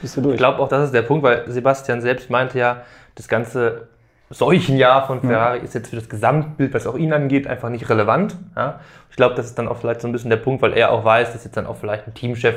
bist 0.00 0.16
du 0.16 0.22
durch. 0.22 0.34
Ich 0.34 0.38
glaube 0.38 0.58
auch, 0.58 0.66
das 0.66 0.86
ist 0.86 0.92
der 0.92 1.02
Punkt, 1.02 1.22
weil 1.22 1.48
Sebastian 1.48 2.00
selbst 2.00 2.30
meinte 2.30 2.58
ja, 2.58 2.82
das 3.14 3.28
ganze 3.28 3.90
Seuchenjahr 4.30 5.06
von 5.06 5.20
Ferrari 5.20 5.58
ist 5.60 5.74
jetzt 5.74 5.90
für 5.90 5.96
das 5.96 6.08
Gesamtbild, 6.08 6.74
was 6.74 6.86
auch 6.86 6.96
ihn 6.96 7.12
angeht, 7.12 7.46
einfach 7.46 7.68
nicht 7.68 7.88
relevant. 7.88 8.36
Ja? 8.56 8.80
Ich 9.10 9.16
glaube, 9.16 9.34
das 9.34 9.46
ist 9.46 9.58
dann 9.58 9.68
auch 9.68 9.76
vielleicht 9.76 10.00
so 10.00 10.08
ein 10.08 10.12
bisschen 10.12 10.30
der 10.30 10.38
Punkt, 10.38 10.62
weil 10.62 10.72
er 10.72 10.90
auch 10.90 11.04
weiß, 11.04 11.32
dass 11.32 11.44
jetzt 11.44 11.56
dann 11.56 11.66
auch 11.66 11.76
vielleicht 11.76 12.06
ein 12.06 12.14
Teamchef 12.14 12.56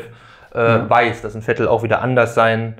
äh, 0.53 0.79
weiß, 0.87 1.21
dass 1.21 1.35
ein 1.35 1.41
Vettel 1.41 1.67
auch 1.67 1.83
wieder 1.83 2.01
anders 2.01 2.33
sein 2.33 2.75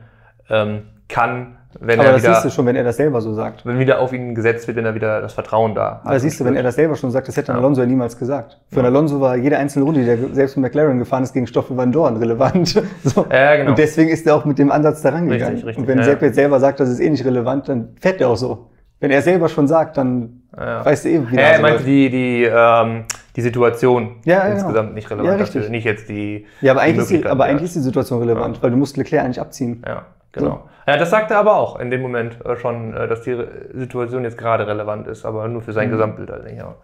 ähm, 0.49 0.83
kann, 1.09 1.57
wenn 1.79 1.99
Aber 1.99 2.07
er 2.07 2.13
das 2.13 2.23
wieder, 2.23 2.33
siehst 2.33 2.45
du 2.45 2.49
schon, 2.49 2.65
wenn 2.65 2.75
er 2.75 2.83
das 2.83 2.97
selber 2.97 3.21
so 3.21 3.33
sagt. 3.33 3.65
wenn 3.65 3.77
wieder 3.77 3.99
auf 3.99 4.11
ihn 4.13 4.33
gesetzt 4.33 4.67
wird, 4.67 4.77
wenn 4.77 4.85
er 4.85 4.95
wieder 4.95 5.21
das 5.21 5.33
Vertrauen 5.33 5.75
da 5.75 5.95
hat. 5.97 6.05
Aber 6.05 6.19
siehst 6.19 6.39
du, 6.39 6.45
wenn 6.45 6.55
er 6.55 6.63
das 6.63 6.75
selber 6.75 6.95
schon 6.95 7.11
sagt, 7.11 7.27
das 7.27 7.37
hätte 7.37 7.51
Ja. 7.51 7.57
Alonso 7.57 7.81
ja 7.81 7.87
niemals 7.87 8.17
gesagt. 8.17 8.57
Für 8.71 8.79
einen 8.79 8.87
Alonso 8.87 9.21
war 9.21 9.35
jede 9.35 9.57
einzelne 9.57 9.85
Runde, 9.85 9.99
die 9.99 10.05
der 10.07 10.17
selbst 10.33 10.57
mit 10.57 10.63
McLaren 10.63 10.97
gefahren 10.97 11.23
ist, 11.23 11.33
gegen 11.33 11.45
Stoffel 11.45 11.77
Van 11.77 11.91
Dorn 11.91 12.17
relevant. 12.17 12.81
So. 13.03 13.27
Ja, 13.31 13.57
genau. 13.57 13.71
Und 13.71 13.77
deswegen 13.77 14.09
ist 14.09 14.25
er 14.25 14.35
auch 14.35 14.45
mit 14.45 14.57
dem 14.57 14.71
Ansatz 14.71 15.01
da 15.01 15.09
rangegangen. 15.09 15.55
Richtig, 15.55 15.65
richtig. 15.65 15.81
Und 15.81 15.87
wenn 15.87 15.99
Ja, 15.99 16.05
Sepp 16.05 16.21
ja. 16.21 16.27
jetzt 16.27 16.35
selber 16.35 16.59
sagt, 16.59 16.79
das 16.79 16.89
ist 16.89 16.99
eh 16.99 17.09
nicht 17.09 17.25
relevant, 17.25 17.69
dann 17.69 17.89
fährt 17.99 18.21
er 18.21 18.29
auch 18.29 18.37
so. 18.37 18.69
Wenn 18.99 19.11
er 19.11 19.21
selber 19.21 19.47
schon 19.49 19.67
sagt, 19.67 19.97
dann 19.97 20.41
Ja. 20.57 20.83
weißt 20.85 21.05
du 21.05 21.09
eh, 21.09 21.21
wie 21.29 21.35
Ja, 21.35 21.41
er 21.41 21.61
meinte 21.61 21.83
die, 21.83 22.09
die, 22.09 22.43
ähm, 22.51 23.03
die 23.35 23.41
Situation 23.41 24.15
Ja, 24.25 24.47
ja, 24.47 24.53
insgesamt 24.53 24.75
genau. 24.87 24.93
nicht 24.95 25.09
relevant. 25.11 25.29
Ja, 25.29 25.35
richtig. 25.35 25.61
dafür, 25.61 25.69
nicht 25.69 25.83
jetzt 25.83 26.09
die. 26.09 26.47
Ja, 26.61 26.71
aber 26.71 26.81
die 26.81 26.87
eigentlich, 26.87 27.01
ist 27.03 27.09
die, 27.11 27.25
aber 27.25 27.45
ja. 27.45 27.51
eigentlich 27.51 27.65
ist 27.65 27.75
die 27.75 27.79
Situation 27.81 28.19
relevant, 28.19 28.61
weil 28.63 28.71
du 28.71 28.77
musst 28.77 28.97
Leclerc 28.97 29.23
eigentlich 29.25 29.39
abziehen. 29.41 29.83
Ja, 29.85 30.05
genau. 30.31 30.67
Ja, 30.87 30.95
das 30.97 31.09
sagte 31.09 31.33
er 31.35 31.41
aber 31.41 31.55
auch 31.57 31.79
in 31.79 31.91
dem 31.91 32.01
Moment 32.01 32.43
äh, 32.45 32.55
schon, 32.55 32.95
äh, 32.95 33.07
dass 33.07 33.21
die 33.21 33.37
Situation 33.73 34.23
jetzt 34.23 34.37
gerade 34.37 34.65
relevant 34.65 35.05
ist, 35.07 35.25
aber 35.25 35.47
nur 35.47 35.61
für 35.61 35.71
Mhm. 35.71 35.75
sein 35.75 35.91
Gesamtbild 35.91 36.31
halt 36.31 36.45
nicht. 36.45 36.57
Ja. 36.57 36.75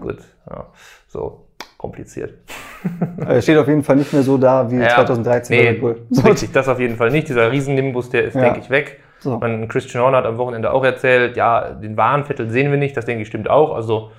Gut, 0.00 0.18
ja. 0.48 0.66
so 1.08 1.46
kompliziert. 1.76 2.34
Er 3.26 3.42
steht 3.42 3.58
auf 3.58 3.66
jeden 3.68 3.82
Fall 3.82 3.96
nicht 3.96 4.12
mehr 4.12 4.22
so 4.22 4.38
da 4.38 4.70
wie 4.70 4.76
Ja. 4.76 4.88
2013 4.94 5.56
bei 5.56 5.72
nee. 5.72 5.96
So. 6.10 6.22
Richtig, 6.22 6.52
das 6.52 6.68
auf 6.68 6.78
jeden 6.80 6.96
Fall 6.96 7.10
nicht. 7.10 7.28
Dieser 7.28 7.50
Riesennimbus, 7.52 8.10
der 8.10 8.24
ist, 8.24 8.34
Ja. 8.34 8.42
denke 8.42 8.60
ich, 8.60 8.70
weg. 8.70 9.00
So. 9.22 9.38
Man, 9.38 9.68
Christian 9.68 10.02
Horner 10.02 10.18
hat 10.18 10.26
am 10.26 10.36
Wochenende 10.38 10.72
auch 10.72 10.84
erzählt, 10.84 11.36
ja, 11.36 11.70
den 11.70 11.96
wahren 11.96 12.24
Vettel 12.24 12.50
sehen 12.50 12.70
wir 12.70 12.78
nicht, 12.78 12.96
das 12.96 13.04
denke 13.04 13.22
ich 13.22 13.28
stimmt 13.28 13.48
auch. 13.48 13.74
Also 13.74 14.10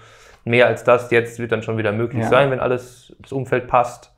mehr 0.46 0.68
als 0.68 0.84
das 0.84 1.12
jetzt 1.12 1.40
wird 1.40 1.52
dann 1.52 1.62
schon 1.62 1.78
wieder 1.78 1.92
möglich 1.92 2.24
Ja. 2.24 2.30
sein, 2.30 2.52
wenn 2.52 2.60
alles, 2.60 3.14
das 3.22 3.32
Umfeld 3.32 3.68
passt. 3.68 4.12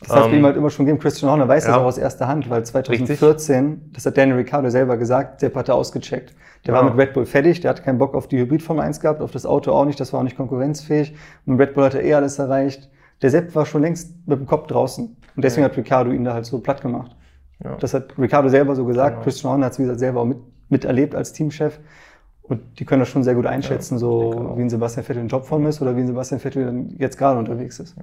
Das 0.00 0.10
hat 0.10 0.26
es 0.26 0.32
Ähm, 0.32 0.38
ihm 0.38 0.44
halt 0.44 0.56
immer 0.56 0.70
schon 0.70 0.84
gegeben. 0.86 1.00
Christian 1.00 1.30
Horner 1.30 1.48
weiß 1.48 1.64
das 1.64 1.74
ja. 1.76 1.80
auch 1.80 1.86
aus 1.86 1.98
erster 1.98 2.26
Hand, 2.28 2.50
weil 2.50 2.64
2014, 2.64 3.90
das 3.94 4.04
hat 4.06 4.16
Daniel 4.18 4.36
Ricciardo 4.36 4.68
selber 4.70 4.96
gesagt, 4.96 5.40
Sepp 5.40 5.54
hatte 5.56 5.72
ausgecheckt. 5.74 6.34
Der 6.66 6.74
war 6.74 6.82
Ja. 6.82 6.90
mit 6.90 6.98
Red 6.98 7.12
Bull 7.14 7.26
fertig, 7.26 7.60
der 7.60 7.70
hatte 7.70 7.82
keinen 7.82 7.98
Bock 7.98 8.14
auf 8.14 8.26
die 8.28 8.38
Hybrid 8.38 8.62
Formel 8.62 8.84
1 8.84 9.00
gehabt, 9.00 9.20
auf 9.22 9.30
das 9.30 9.46
Auto 9.46 9.72
auch 9.72 9.84
nicht, 9.84 9.98
das 10.00 10.12
war 10.12 10.20
auch 10.20 10.24
nicht 10.24 10.36
konkurrenzfähig. 10.36 11.14
Und 11.46 11.60
Red 11.60 11.74
Bull 11.74 11.84
hatte 11.84 12.00
eh 12.02 12.14
alles 12.14 12.38
erreicht. 12.38 12.90
Der 13.22 13.30
Sepp 13.30 13.54
war 13.54 13.64
schon 13.66 13.82
längst 13.82 14.14
mit 14.26 14.38
dem 14.38 14.46
Kopf 14.46 14.66
draußen. 14.66 15.16
Und 15.36 15.44
deswegen 15.44 15.64
hat 15.64 15.76
Ricciardo 15.76 16.10
ihn 16.10 16.24
da 16.24 16.34
halt 16.34 16.44
so 16.46 16.58
platt 16.58 16.80
gemacht. 16.82 17.12
Ja. 17.64 17.76
Das 17.76 17.94
hat 17.94 18.16
Ricciardo 18.18 18.48
selber 18.48 18.76
so 18.76 18.84
gesagt. 18.84 19.16
Genau. 19.16 19.24
Christian 19.24 19.50
Horner 19.52 19.66
hat 19.66 19.72
es, 19.72 19.78
wie 19.78 19.82
gesagt, 19.82 20.00
selber 20.00 20.20
auch 20.20 20.26
mit, 20.26 20.38
miterlebt 20.68 21.14
als 21.14 21.32
Teamchef. 21.32 21.80
Und 22.46 22.78
die 22.78 22.84
können 22.84 23.00
das 23.00 23.08
schon 23.08 23.22
sehr 23.24 23.34
gut 23.34 23.46
einschätzen, 23.46 23.96
so 23.96 24.32
denke 24.34 24.48
auch. 24.50 24.58
wie 24.58 24.62
ein 24.62 24.68
Sebastian 24.68 25.02
Vettel 25.06 25.22
in 25.22 25.28
Jobform 25.28 25.66
ist 25.66 25.80
oder 25.80 25.96
wie 25.96 26.00
ein 26.00 26.06
Sebastian 26.06 26.40
Vettel 26.40 26.88
jetzt 26.98 27.16
gerade 27.16 27.38
unterwegs 27.38 27.80
ist. 27.80 27.96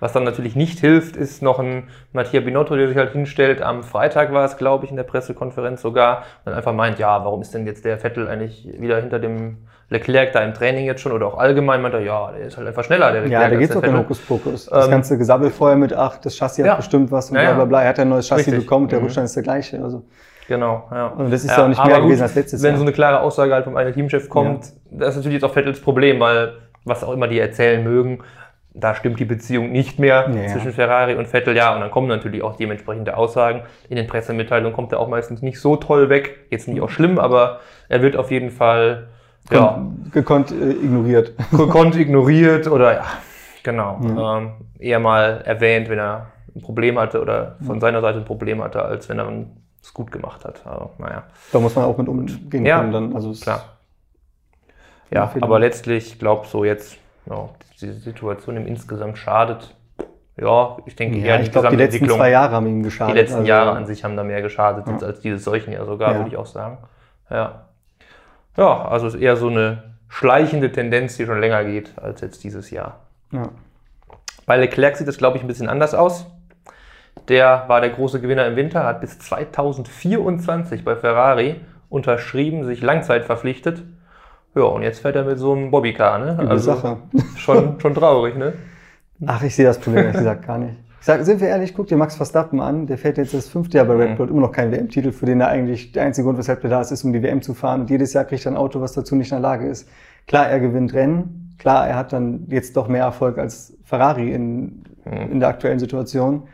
Was 0.00 0.14
dann 0.14 0.24
natürlich 0.24 0.56
nicht 0.56 0.78
hilft, 0.78 1.14
ist 1.14 1.42
noch 1.42 1.58
ein 1.58 1.88
Mattia 2.14 2.40
Binotto, 2.40 2.74
der 2.74 2.88
sich 2.88 2.96
halt 2.96 3.12
hinstellt. 3.12 3.60
Am 3.60 3.82
Freitag 3.82 4.32
war 4.32 4.46
es, 4.46 4.56
glaube 4.56 4.86
ich, 4.86 4.90
in 4.90 4.96
der 4.96 5.02
Pressekonferenz 5.04 5.82
sogar. 5.82 6.20
Und 6.20 6.24
dann 6.46 6.54
einfach 6.54 6.72
meint, 6.72 6.98
ja, 6.98 7.22
warum 7.22 7.42
ist 7.42 7.52
denn 7.52 7.66
jetzt 7.66 7.84
der 7.84 7.98
Vettel 7.98 8.28
eigentlich 8.28 8.66
wieder 8.80 8.98
hinter 8.98 9.18
dem 9.18 9.58
Leclerc 9.90 10.32
da 10.32 10.40
im 10.40 10.54
Training 10.54 10.86
jetzt 10.86 11.02
schon 11.02 11.12
oder 11.12 11.26
auch 11.26 11.36
allgemein? 11.36 11.82
Meint 11.82 11.92
er, 11.92 12.00
ja, 12.00 12.32
der 12.32 12.46
ist 12.46 12.56
halt 12.56 12.66
einfach 12.66 12.82
schneller, 12.84 13.12
der 13.12 13.20
Leclerc. 13.24 13.42
Ja, 13.42 13.50
da 13.50 13.56
geht's 13.56 13.68
der 13.72 13.76
auch 13.76 13.84
Vettel. 13.84 13.98
Hokuspokus. 13.98 14.66
Das 14.70 14.86
Ähm, 14.86 14.90
ganze 14.90 15.18
Gesabbel 15.18 15.50
vorher 15.50 15.76
mit, 15.76 15.92
ach, 15.92 16.16
das 16.16 16.34
Chassis 16.34 16.64
Ja. 16.64 16.70
hat 16.72 16.78
bestimmt 16.78 17.12
was 17.12 17.28
und 17.30 17.36
Ja, 17.36 17.42
bla 17.42 17.50
ja. 17.50 17.56
bla 17.56 17.64
bla. 17.66 17.82
Er 17.82 17.90
hat 17.90 17.98
ja 17.98 18.04
ein 18.06 18.08
neues 18.08 18.26
Chassis 18.26 18.46
Richtig. 18.46 18.64
bekommen, 18.64 18.88
der 18.88 19.00
Mhm. 19.00 19.04
Rückstand 19.04 19.26
ist 19.26 19.36
der 19.36 19.42
gleiche. 19.42 19.82
Also, 19.82 20.02
Genau, 20.48 20.84
ja. 20.92 21.08
Und 21.08 21.32
das 21.32 21.44
ist 21.44 21.50
ja 21.56 21.64
auch 21.64 21.68
nicht 21.68 21.84
mehr 21.84 21.96
aber 21.96 22.04
gewesen 22.06 22.22
als 22.22 22.34
letztes 22.34 22.62
Wenn 22.62 22.70
Jahr. 22.70 22.78
so 22.78 22.84
eine 22.84 22.92
klare 22.92 23.20
Aussage 23.20 23.52
halt 23.52 23.64
vom 23.64 23.76
einen 23.76 23.92
Teamchef 23.92 24.28
kommt, 24.28 24.72
das 24.90 25.10
ist 25.10 25.16
natürlich 25.16 25.34
jetzt 25.40 25.44
auch 25.44 25.54
Vettels 25.54 25.80
Problem, 25.80 26.20
weil 26.20 26.52
was 26.84 27.02
auch 27.02 27.12
immer 27.12 27.26
die 27.26 27.38
erzählen 27.40 27.82
mögen, 27.82 28.20
da 28.72 28.94
stimmt 28.94 29.18
die 29.18 29.24
Beziehung 29.24 29.72
nicht 29.72 29.98
mehr 29.98 30.30
Ja. 30.30 30.46
zwischen 30.52 30.72
Ferrari 30.72 31.14
und 31.14 31.26
Vettel, 31.26 31.56
ja, 31.56 31.74
und 31.74 31.80
dann 31.80 31.90
kommen 31.90 32.08
natürlich 32.08 32.42
auch 32.42 32.56
dementsprechende 32.56 33.16
Aussagen. 33.16 33.62
In 33.88 33.96
den 33.96 34.06
Pressemitteilungen 34.06 34.72
kommt 34.74 34.92
er 34.92 35.00
auch 35.00 35.08
meistens 35.08 35.40
nicht 35.42 35.58
so 35.60 35.76
toll 35.76 36.10
weg. 36.10 36.46
Jetzt 36.50 36.68
nicht 36.68 36.80
auch 36.82 36.90
schlimm, 36.90 37.18
aber 37.18 37.60
er 37.88 38.02
wird 38.02 38.16
auf 38.16 38.30
jeden 38.30 38.50
Fall 38.50 39.08
ja, 39.50 39.60
kon- 39.68 40.10
gekonnt 40.12 40.50
äh, 40.52 40.70
ignoriert. 40.72 41.32
gekonnt 41.50 41.96
ignoriert 41.98 42.68
oder 42.68 42.94
ja, 42.94 43.04
genau. 43.62 43.98
Ähm, 44.02 44.50
eher 44.78 44.98
mal 45.00 45.40
erwähnt, 45.44 45.88
wenn 45.88 45.98
er 45.98 46.26
ein 46.54 46.60
Problem 46.62 46.98
hatte 46.98 47.20
oder 47.20 47.56
von 47.66 47.80
seiner 47.80 48.00
Seite 48.02 48.18
ein 48.18 48.24
Problem 48.24 48.62
hatte, 48.62 48.82
als 48.82 49.08
wenn 49.08 49.18
er 49.18 49.26
es 49.86 49.94
gut 49.94 50.10
gemacht 50.12 50.44
hat. 50.44 50.66
Also, 50.66 50.90
naja. 50.98 51.24
Da 51.52 51.60
muss 51.60 51.74
man 51.74 51.84
auch 51.84 51.96
mit 51.96 52.08
umgehen 52.08 52.66
Ja, 52.66 52.80
können 52.80 52.92
dann. 52.92 53.14
Also 53.14 53.32
Klar. 53.32 53.64
Ja, 55.10 55.32
aber 55.40 55.60
letztlich, 55.60 56.12
ich 56.14 56.18
glaube 56.18 56.46
so 56.46 56.64
jetzt, 56.64 56.96
ja, 57.26 57.48
diese 57.80 57.92
Situation 57.94 58.56
im 58.56 58.66
insgesamt 58.66 59.18
schadet. 59.18 59.74
Ja, 60.36 60.76
ich 60.84 60.96
denke 60.96 61.18
Ja, 61.18 61.36
eher 61.36 61.40
ich 61.40 61.52
glaube, 61.52 61.68
die 61.70 61.76
letzten 61.76 62.08
zwei 62.08 62.30
Jahre 62.30 62.52
haben 62.54 62.66
ihm 62.66 62.78
Die 62.80 62.84
geschadet. 62.84 63.14
letzten 63.14 63.36
also, 63.38 63.48
Jahre 63.48 63.70
an 63.72 63.86
sich 63.86 64.04
haben 64.04 64.16
da 64.16 64.24
mehr 64.24 64.42
geschadet 64.42 64.86
Ja. 64.86 64.92
jetzt 64.92 65.04
als 65.04 65.20
dieses 65.20 65.44
Seuchenjahr 65.44 65.86
sogar, 65.86 66.12
Ja. 66.12 66.18
würde 66.18 66.28
ich 66.30 66.36
auch 66.36 66.46
sagen. 66.46 66.78
Ja. 67.30 67.66
Ja, 68.56 68.84
also 68.88 69.06
es 69.06 69.14
ist 69.14 69.20
eher 69.20 69.36
so 69.36 69.48
eine 69.48 69.94
schleichende 70.08 70.72
Tendenz, 70.72 71.16
die 71.16 71.24
schon 71.26 71.40
länger 71.40 71.64
geht 71.64 71.92
als 71.98 72.20
jetzt 72.20 72.42
dieses 72.44 72.70
Jahr. 72.70 73.00
Ja. 73.32 73.48
Bei 74.44 74.56
Leclerc 74.56 74.96
sieht 74.96 75.08
es, 75.08 75.18
glaube 75.18 75.36
ich, 75.36 75.44
ein 75.44 75.46
bisschen 75.48 75.68
anders 75.68 75.94
aus. 75.94 76.26
Der 77.28 77.64
war 77.66 77.80
der 77.80 77.90
große 77.90 78.20
Gewinner 78.20 78.46
im 78.46 78.54
Winter, 78.56 78.84
hat 78.84 79.00
bis 79.00 79.18
2024 79.18 80.84
bei 80.84 80.94
Ferrari 80.94 81.60
unterschrieben, 81.88 82.64
sich 82.64 82.82
Langzeit 82.82 83.24
verpflichtet. 83.24 83.82
Ja, 84.54 84.62
und 84.62 84.82
jetzt 84.82 85.00
fährt 85.00 85.16
er 85.16 85.24
mit 85.24 85.38
so 85.38 85.52
einem 85.52 85.70
Bobbycar, 85.70 86.18
ne? 86.18 86.38
Üble 86.40 86.58
Sache. 86.58 86.98
Schon, 87.36 87.78
schon 87.80 87.94
traurig, 87.94 88.36
ne? 88.36 88.54
Ach, 89.26 89.42
ich 89.42 89.54
sehe 89.54 89.64
das 89.66 89.78
Problem 89.78 90.04
ehrlich 90.04 90.16
gesagt 90.18 90.46
gar 90.46 90.58
nicht. 90.58 90.74
Ich 91.00 91.06
sag, 91.06 91.22
sind 91.24 91.40
wir 91.40 91.48
ehrlich, 91.48 91.74
guck 91.74 91.86
dir 91.88 91.96
Max 91.96 92.16
Verstappen 92.16 92.60
an, 92.60 92.86
der 92.86 92.98
fährt 92.98 93.18
jetzt 93.18 93.32
das 93.34 93.48
fünfte 93.48 93.76
Jahr 93.76 93.86
bei 93.86 93.94
Red 93.94 94.10
Mhm. 94.10 94.16
Bull, 94.16 94.28
immer 94.30 94.40
noch 94.40 94.52
keinen 94.52 94.72
WM-Titel, 94.72 95.12
für 95.12 95.26
den 95.26 95.40
er 95.40 95.48
eigentlich 95.48 95.92
der 95.92 96.04
einzige 96.04 96.24
Grund, 96.24 96.38
weshalb 96.38 96.64
er 96.64 96.70
da 96.70 96.80
ist, 96.80 96.90
ist, 96.90 97.04
um 97.04 97.12
die 97.12 97.22
WM 97.22 97.42
zu 97.42 97.54
fahren. 97.54 97.82
Und 97.82 97.90
jedes 97.90 98.12
Jahr 98.12 98.24
kriegt 98.24 98.44
er 98.46 98.52
ein 98.52 98.56
Auto, 98.56 98.80
was 98.80 98.92
dazu 98.92 99.14
nicht 99.14 99.30
in 99.30 99.36
der 99.36 99.40
Lage 99.42 99.66
ist. 99.68 99.88
Klar, 100.26 100.48
er 100.48 100.58
gewinnt 100.58 100.94
Rennen, 100.94 101.54
klar, 101.58 101.86
er 101.86 101.96
hat 101.96 102.12
dann 102.12 102.46
jetzt 102.48 102.76
doch 102.76 102.88
mehr 102.88 103.04
Erfolg 103.04 103.38
als 103.38 103.76
Ferrari 103.84 104.32
in, 104.32 104.82
Mhm. 105.04 105.32
in 105.32 105.40
der 105.40 105.50
aktuellen 105.50 105.78
Situation. 105.78 106.44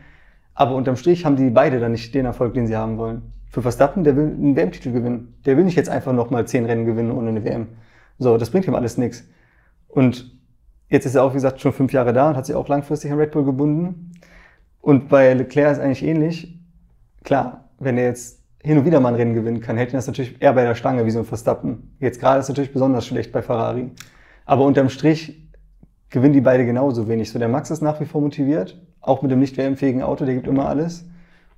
Aber 0.55 0.75
unterm 0.75 0.95
Strich 0.95 1.25
haben 1.25 1.35
die 1.35 1.49
beide 1.49 1.79
dann 1.79 1.91
nicht 1.91 2.13
den 2.13 2.25
Erfolg, 2.25 2.53
den 2.53 2.67
sie 2.67 2.75
haben 2.75 2.97
wollen. 2.97 3.33
Für 3.49 3.61
Verstappen, 3.61 4.03
der 4.03 4.15
will 4.15 4.25
einen 4.25 4.55
WM-Titel 4.55 4.91
gewinnen. 4.91 5.35
Der 5.45 5.57
will 5.57 5.63
nicht 5.63 5.75
jetzt 5.75 5.89
einfach 5.89 6.13
nochmal 6.13 6.47
zehn 6.47 6.65
Rennen 6.65 6.85
gewinnen 6.85 7.11
ohne 7.11 7.29
eine 7.29 7.43
WM. 7.43 7.67
So, 8.19 8.37
das 8.37 8.49
bringt 8.49 8.67
ihm 8.67 8.75
alles 8.75 8.97
nichts. 8.97 9.23
Und 9.87 10.31
jetzt 10.89 11.05
ist 11.05 11.15
er 11.15 11.23
auch, 11.23 11.31
wie 11.31 11.35
gesagt, 11.35 11.61
schon 11.61 11.73
fünf 11.73 11.93
Jahre 11.93 12.13
da 12.13 12.29
und 12.29 12.35
hat 12.35 12.45
sich 12.45 12.55
auch 12.55 12.67
langfristig 12.67 13.11
an 13.11 13.19
Red 13.19 13.31
Bull 13.31 13.45
gebunden. 13.45 14.11
Und 14.81 15.07
bei 15.09 15.33
Leclerc 15.33 15.71
ist 15.71 15.79
eigentlich 15.79 16.03
ähnlich. 16.03 16.59
Klar, 17.23 17.69
wenn 17.79 17.97
er 17.97 18.05
jetzt 18.05 18.41
hin 18.63 18.77
und 18.77 18.85
wieder 18.85 18.99
mal 18.99 19.09
ein 19.09 19.15
Rennen 19.15 19.33
gewinnen 19.33 19.61
kann, 19.61 19.77
hält 19.77 19.91
ihn 19.91 19.97
das 19.97 20.07
natürlich 20.07 20.41
eher 20.41 20.53
bei 20.53 20.63
der 20.63 20.75
Stange 20.75 21.05
wie 21.05 21.11
so 21.11 21.19
ein 21.19 21.25
Verstappen. 21.25 21.95
Jetzt 21.99 22.19
gerade 22.19 22.39
ist 22.39 22.45
es 22.45 22.49
natürlich 22.49 22.73
besonders 22.73 23.05
schlecht 23.05 23.31
bei 23.31 23.41
Ferrari. 23.41 23.91
Aber 24.45 24.65
unterm 24.65 24.89
Strich 24.89 25.49
gewinnen 26.09 26.33
die 26.33 26.41
beide 26.41 26.65
genauso 26.65 27.07
wenig. 27.07 27.31
So, 27.31 27.39
der 27.39 27.49
Max 27.49 27.71
ist 27.71 27.81
nach 27.81 27.99
wie 27.99 28.05
vor 28.05 28.21
motiviert, 28.21 28.81
auch 29.03 29.21
mit 29.21 29.29
dem 29.31 29.39
nicht 29.39 29.57
WM-fähigen 29.57 30.01
Auto, 30.01 30.25
der 30.25 30.33
gibt 30.33 30.47
immer 30.47 30.67
alles. 30.67 31.01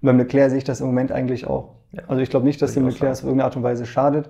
Und 0.01 0.07
beim 0.07 0.17
Leclerc 0.17 0.49
sehe 0.49 0.57
ich 0.57 0.63
das 0.65 0.81
im 0.81 0.87
Moment 0.87 1.11
eigentlich 1.11 1.47
auch. 1.47 1.75
Ja. 1.93 2.03
Also 2.07 2.21
ich 2.21 2.29
glaube 2.29 2.45
nicht, 2.45 2.61
dass 2.61 2.73
dem 2.73 2.85
Leclerc 2.85 3.13
auf 3.13 3.23
irgendeine 3.23 3.45
Art 3.45 3.55
und 3.55 3.63
Weise 3.63 3.85
schadet. 3.85 4.29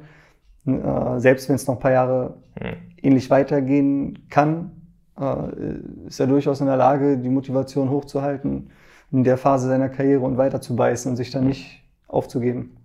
Äh, 0.68 1.20
selbst 1.20 1.50
wenn 1.50 1.56
es 1.56 1.66
noch 1.68 1.76
ein 1.76 1.80
paar 1.80 1.92
Jahre 1.92 2.36
Hm. 2.60 2.76
ähnlich 3.02 3.30
weitergehen 3.30 4.28
kann, 4.30 4.72
äh, 5.20 6.08
ist 6.08 6.20
er 6.20 6.28
durchaus 6.28 6.60
in 6.62 6.68
der 6.68 6.78
Lage, 6.78 7.18
die 7.18 7.30
Motivation 7.30 7.90
hochzuhalten, 7.90 8.70
in 9.12 9.24
der 9.24 9.38
Phase 9.38 9.68
seiner 9.68 9.90
Karriere 9.90 10.22
und 10.22 10.38
weiter 10.38 10.62
zu 10.62 10.76
beißen 10.76 11.12
und 11.12 11.16
sich 11.18 11.32
dann 11.32 11.46
nicht 11.48 11.82
aufzugeben. 12.08 12.78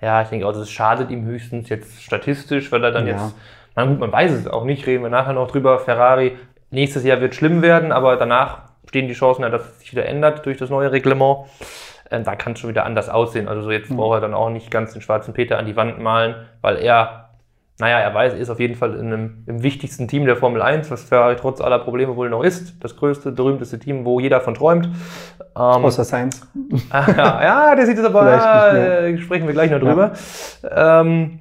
Ja, 0.00 0.22
ich 0.22 0.28
denke 0.28 0.46
auch, 0.46 0.52
das 0.52 0.70
schadet 0.70 1.10
ihm 1.10 1.24
höchstens 1.24 1.68
jetzt 1.68 2.02
statistisch, 2.02 2.70
weil 2.72 2.84
er 2.84 2.92
dann 2.92 3.06
Ja. 3.06 3.12
jetzt, 3.14 3.34
na 3.76 3.84
gut, 3.86 3.98
man 4.00 4.12
weiß 4.12 4.32
es 4.32 4.46
auch 4.46 4.64
nicht, 4.64 4.86
reden 4.86 5.02
wir 5.02 5.10
nachher 5.10 5.32
noch 5.32 5.50
drüber. 5.50 5.78
Ferrari, 5.78 6.36
nächstes 6.70 7.04
Jahr 7.04 7.20
wird 7.20 7.34
schlimm 7.34 7.62
werden, 7.62 7.92
aber 7.92 8.16
danach 8.16 8.63
stehen 8.94 9.08
die 9.08 9.14
Chancen 9.14 9.42
dass 9.42 9.62
es 9.62 9.80
sich 9.80 9.92
wieder 9.92 10.06
ändert 10.06 10.46
durch 10.46 10.56
das 10.56 10.70
neue 10.70 10.92
Reglement. 10.92 11.46
Ähm, 12.12 12.22
da 12.22 12.36
kann 12.36 12.52
es 12.52 12.60
schon 12.60 12.70
wieder 12.70 12.86
anders 12.86 13.08
aussehen. 13.08 13.48
Also 13.48 13.62
so 13.62 13.72
jetzt 13.72 13.88
braucht 13.88 14.18
er 14.18 14.20
dann 14.20 14.34
auch 14.34 14.50
nicht 14.50 14.70
ganz 14.70 14.92
den 14.92 15.02
schwarzen 15.02 15.34
Peter 15.34 15.58
an 15.58 15.66
die 15.66 15.74
Wand 15.74 15.98
malen, 15.98 16.36
weil 16.60 16.76
er 16.76 17.30
naja, 17.80 17.98
er 17.98 18.14
weiß, 18.14 18.34
er 18.34 18.38
ist 18.38 18.50
auf 18.50 18.60
jeden 18.60 18.76
Fall 18.76 18.94
in 18.94 19.12
einem, 19.12 19.42
im 19.46 19.64
wichtigsten 19.64 20.06
Team 20.06 20.26
der 20.26 20.36
Formel 20.36 20.62
1, 20.62 20.92
was 20.92 21.02
Ferrari 21.02 21.34
trotz 21.34 21.60
aller 21.60 21.80
Probleme 21.80 22.14
wohl 22.14 22.30
noch 22.30 22.44
ist. 22.44 22.76
Das 22.84 22.94
größte, 22.94 23.32
berühmteste 23.32 23.80
Team, 23.80 24.04
wo 24.04 24.20
jeder 24.20 24.40
von 24.40 24.54
träumt. 24.54 24.86
Ähm, 24.86 24.92
Außer 25.56 26.04
Sainz. 26.04 26.46
ja, 26.92 27.42
ja, 27.42 27.74
der 27.74 27.86
sieht 27.86 27.98
es 27.98 28.04
aber, 28.04 28.72
äh, 28.74 29.18
sprechen 29.18 29.48
wir 29.48 29.54
gleich 29.54 29.72
noch 29.72 29.80
drüber. 29.80 30.12
Ja, 30.62 31.00
ähm, 31.00 31.40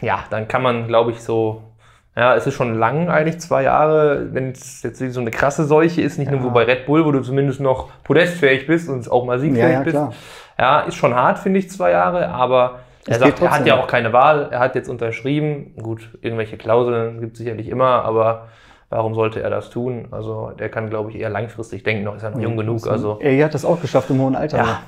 ja 0.00 0.24
dann 0.30 0.48
kann 0.48 0.62
man, 0.62 0.88
glaube 0.88 1.10
ich, 1.10 1.20
so 1.20 1.73
ja, 2.16 2.34
es 2.36 2.46
ist 2.46 2.54
schon 2.54 2.74
lang, 2.74 3.08
eigentlich 3.08 3.40
zwei 3.40 3.64
Jahre, 3.64 4.32
wenn 4.32 4.52
es 4.52 4.82
jetzt 4.82 4.98
so 5.12 5.20
eine 5.20 5.30
krasse 5.30 5.64
Seuche 5.64 6.00
ist, 6.00 6.18
nicht 6.18 6.30
Ja. 6.30 6.36
nur 6.36 6.44
wo 6.44 6.50
bei 6.50 6.64
Red 6.64 6.86
Bull, 6.86 7.04
wo 7.04 7.10
du 7.12 7.20
zumindest 7.20 7.60
noch 7.60 7.88
podestfähig 8.04 8.66
bist 8.66 8.88
und 8.88 9.10
auch 9.10 9.24
mal 9.24 9.38
siegfähig 9.38 9.62
Ja, 9.64 9.70
ja, 9.70 9.80
bist. 9.80 9.96
klar. 9.96 10.12
Ja, 10.58 10.80
ist 10.82 10.94
schon 10.94 11.14
hart, 11.14 11.38
finde 11.40 11.58
ich, 11.58 11.68
zwei 11.70 11.90
Jahre, 11.90 12.28
aber 12.28 12.80
er 13.06 13.18
sagt, 13.18 13.42
er 13.42 13.50
hat 13.50 13.66
ja 13.66 13.80
auch 13.80 13.86
keine 13.88 14.12
Wahl, 14.12 14.48
er 14.50 14.60
hat 14.60 14.74
jetzt 14.76 14.88
unterschrieben. 14.88 15.74
Gut, 15.82 16.08
irgendwelche 16.22 16.56
Klauseln 16.56 17.20
gibt 17.20 17.32
es 17.32 17.38
sicherlich 17.38 17.68
immer, 17.68 18.04
aber 18.04 18.48
warum 18.88 19.14
sollte 19.14 19.42
er 19.42 19.50
das 19.50 19.68
tun? 19.70 20.06
Also 20.12 20.52
der 20.58 20.68
kann, 20.68 20.88
glaube 20.88 21.10
ich, 21.10 21.16
eher 21.18 21.28
langfristig 21.30 21.82
denken, 21.82 22.04
noch 22.04 22.14
ist 22.14 22.22
er 22.22 22.30
noch 22.30 22.38
jung 22.40 22.56
genug. 22.56 22.86
Also 22.86 23.18
Er 23.20 23.44
hat 23.44 23.52
das 23.54 23.64
auch 23.64 23.80
geschafft 23.82 24.08
im 24.10 24.20
hohen 24.20 24.36
Alter. 24.36 24.58
ja. 24.58 24.82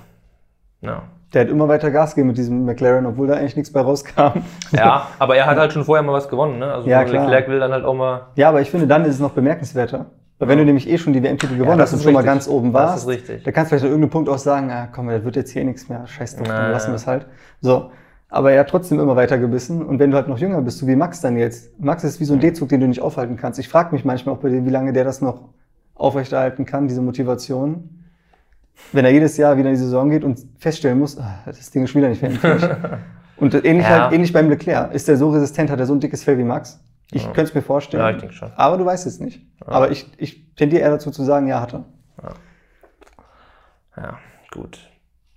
Ja. 0.80 1.02
Der 1.34 1.42
hat 1.42 1.48
immer 1.48 1.68
weiter 1.68 1.90
Gas 1.90 2.14
gegeben 2.14 2.28
mit 2.28 2.38
diesem 2.38 2.64
McLaren, 2.64 3.04
obwohl 3.04 3.26
da 3.26 3.34
eigentlich 3.34 3.56
nichts 3.56 3.72
bei 3.72 3.80
rauskam. 3.80 4.42
ja, 4.72 5.08
aber 5.18 5.36
er 5.36 5.46
hat 5.46 5.58
halt 5.58 5.72
schon 5.72 5.84
vorher 5.84 6.02
mal 6.02 6.12
was 6.12 6.28
gewonnen. 6.28 6.58
Ne? 6.58 6.72
Also 6.72 6.88
Ja, 6.88 7.04
klar. 7.04 7.24
Leclerc 7.24 7.48
will 7.48 7.58
dann 7.58 7.72
halt 7.72 7.84
auch 7.84 7.94
mal. 7.94 8.28
Ja, 8.36 8.48
aber 8.48 8.60
ich 8.60 8.70
finde, 8.70 8.86
dann 8.86 9.04
ist 9.04 9.14
es 9.14 9.20
noch 9.20 9.32
bemerkenswerter. 9.32 10.06
Weil 10.38 10.48
wenn 10.48 10.58
du 10.58 10.64
nämlich 10.64 10.88
eh 10.88 10.98
schon 10.98 11.14
die 11.14 11.22
WM-Titel 11.22 11.56
gewonnen 11.56 11.78
das 11.78 11.92
hast 11.92 11.98
und 11.98 12.04
schon 12.04 12.12
mal 12.12 12.20
richtig. 12.20 12.34
ganz 12.34 12.48
oben 12.48 12.72
Das 12.72 12.82
warst, 12.82 13.04
ist 13.04 13.08
richtig. 13.08 13.42
da 13.42 13.52
kannst 13.52 13.70
du 13.70 13.76
vielleicht 13.76 13.84
an 13.84 13.90
irgendeinem 13.90 14.10
Punkt 14.10 14.28
auch 14.28 14.38
sagen, 14.38 14.70
ah, 14.70 14.86
komm, 14.92 15.08
das 15.08 15.24
wird 15.24 15.36
jetzt 15.36 15.50
hier 15.50 15.64
nichts 15.64 15.88
mehr, 15.88 16.06
scheiß 16.06 16.36
drauf, 16.36 16.48
dann 16.48 16.72
lassen 16.72 16.88
ja. 16.88 16.92
wir 16.92 16.96
es 16.96 17.06
halt. 17.06 17.26
So. 17.62 17.90
Aber 18.28 18.52
er 18.52 18.60
hat 18.60 18.68
trotzdem 18.68 19.00
immer 19.00 19.16
weiter 19.16 19.38
gebissen. 19.38 19.82
Und 19.86 19.98
wenn 19.98 20.10
du 20.10 20.16
halt 20.16 20.28
noch 20.28 20.38
jünger 20.38 20.60
bist, 20.60 20.78
so 20.78 20.86
wie 20.86 20.96
Max 20.96 21.20
dann 21.20 21.38
jetzt. 21.38 21.80
Max 21.80 22.04
ist 22.04 22.20
wie 22.20 22.24
so 22.24 22.34
ein 22.34 22.40
D-Zug, 22.40 22.68
den 22.68 22.80
du 22.80 22.88
nicht 22.88 23.00
aufhalten 23.00 23.36
kannst. 23.36 23.58
Ich 23.58 23.68
frage 23.68 23.94
mich 23.94 24.04
manchmal 24.04 24.34
auch 24.34 24.40
bei 24.40 24.50
dem, 24.50 24.66
wie 24.66 24.70
lange 24.70 24.92
der 24.92 25.04
das 25.04 25.20
noch 25.22 25.48
aufrechterhalten 25.94 26.66
kann, 26.66 26.88
diese 26.88 27.00
Motivation. 27.00 27.95
Wenn 28.92 29.04
er 29.04 29.10
jedes 29.10 29.36
Jahr 29.36 29.56
wieder 29.56 29.68
in 29.68 29.74
die 29.74 29.80
Saison 29.80 30.10
geht 30.10 30.22
und 30.24 30.38
feststellen 30.58 30.98
muss, 30.98 31.18
ah, 31.18 31.38
das 31.46 31.70
Ding 31.70 31.84
ist 31.84 31.94
wieder 31.94 32.08
nicht 32.08 32.20
fertig. 32.20 32.68
und 33.38 33.54
ähnlich, 33.64 33.84
Ja. 33.86 34.02
halt, 34.04 34.12
ähnlich 34.12 34.32
beim 34.32 34.48
Leclerc. 34.48 34.92
Ist 34.94 35.08
der 35.08 35.16
so 35.16 35.30
resistent, 35.30 35.70
hat 35.70 35.78
er 35.80 35.86
so 35.86 35.94
ein 35.94 36.00
dickes 36.00 36.22
Fell 36.24 36.38
wie 36.38 36.44
Max? 36.44 36.80
Ich 37.12 37.24
könnte 37.26 37.42
es 37.42 37.54
mir 37.54 37.62
vorstellen. 37.62 38.02
Ja, 38.02 38.10
ich 38.10 38.18
denke 38.18 38.34
schon. 38.34 38.50
Aber 38.56 38.76
du 38.78 38.84
weißt 38.84 39.06
es 39.06 39.20
nicht. 39.20 39.40
Aber 39.64 39.90
ich, 39.90 40.10
ich 40.18 40.54
tendiere 40.56 40.82
eher 40.82 40.90
dazu 40.90 41.10
zu 41.10 41.22
sagen, 41.22 41.46
ja, 41.46 41.60
hat 41.60 41.72
er. 41.74 41.84
Ja, 43.96 44.18
gut. 44.52 44.78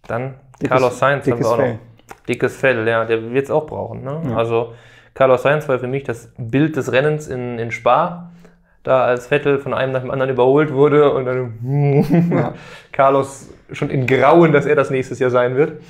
Dann 0.07 0.35
Dickes- 0.61 0.69
Carlos 0.69 0.99
Sainz 0.99 1.21
haben 1.25 1.31
dickes 1.31 1.45
wir 1.45 1.51
auch 1.51 1.57
Fell. 1.57 1.73
noch. 1.73 1.79
Dickes 2.27 2.55
Fell, 2.57 2.87
ja, 2.87 3.05
der 3.05 3.31
wird 3.31 3.45
es 3.45 3.51
auch 3.51 3.65
brauchen. 3.67 4.03
Ne? 4.03 4.21
Ja. 4.29 4.37
Also 4.37 4.73
Carlos 5.13 5.43
Sainz 5.43 5.67
war 5.69 5.79
für 5.79 5.87
mich 5.87 6.03
das 6.03 6.33
Bild 6.37 6.75
des 6.75 6.91
Rennens 6.91 7.27
in, 7.27 7.59
in 7.59 7.71
Spa. 7.71 8.31
Da 8.83 9.03
als 9.03 9.27
Vettel 9.27 9.59
von 9.59 9.73
einem 9.73 9.91
nach 9.91 10.01
dem 10.01 10.11
anderen 10.11 10.31
überholt 10.31 10.73
wurde 10.73 11.11
und 11.11 11.25
dann 11.25 12.29
Ja. 12.31 12.53
Carlos 12.91 13.49
schon 13.71 13.89
in 13.89 14.07
Grauen, 14.07 14.51
dass 14.53 14.65
er 14.65 14.75
das 14.75 14.89
nächstes 14.89 15.19
Jahr 15.19 15.29
sein 15.29 15.55
wird. 15.55 15.81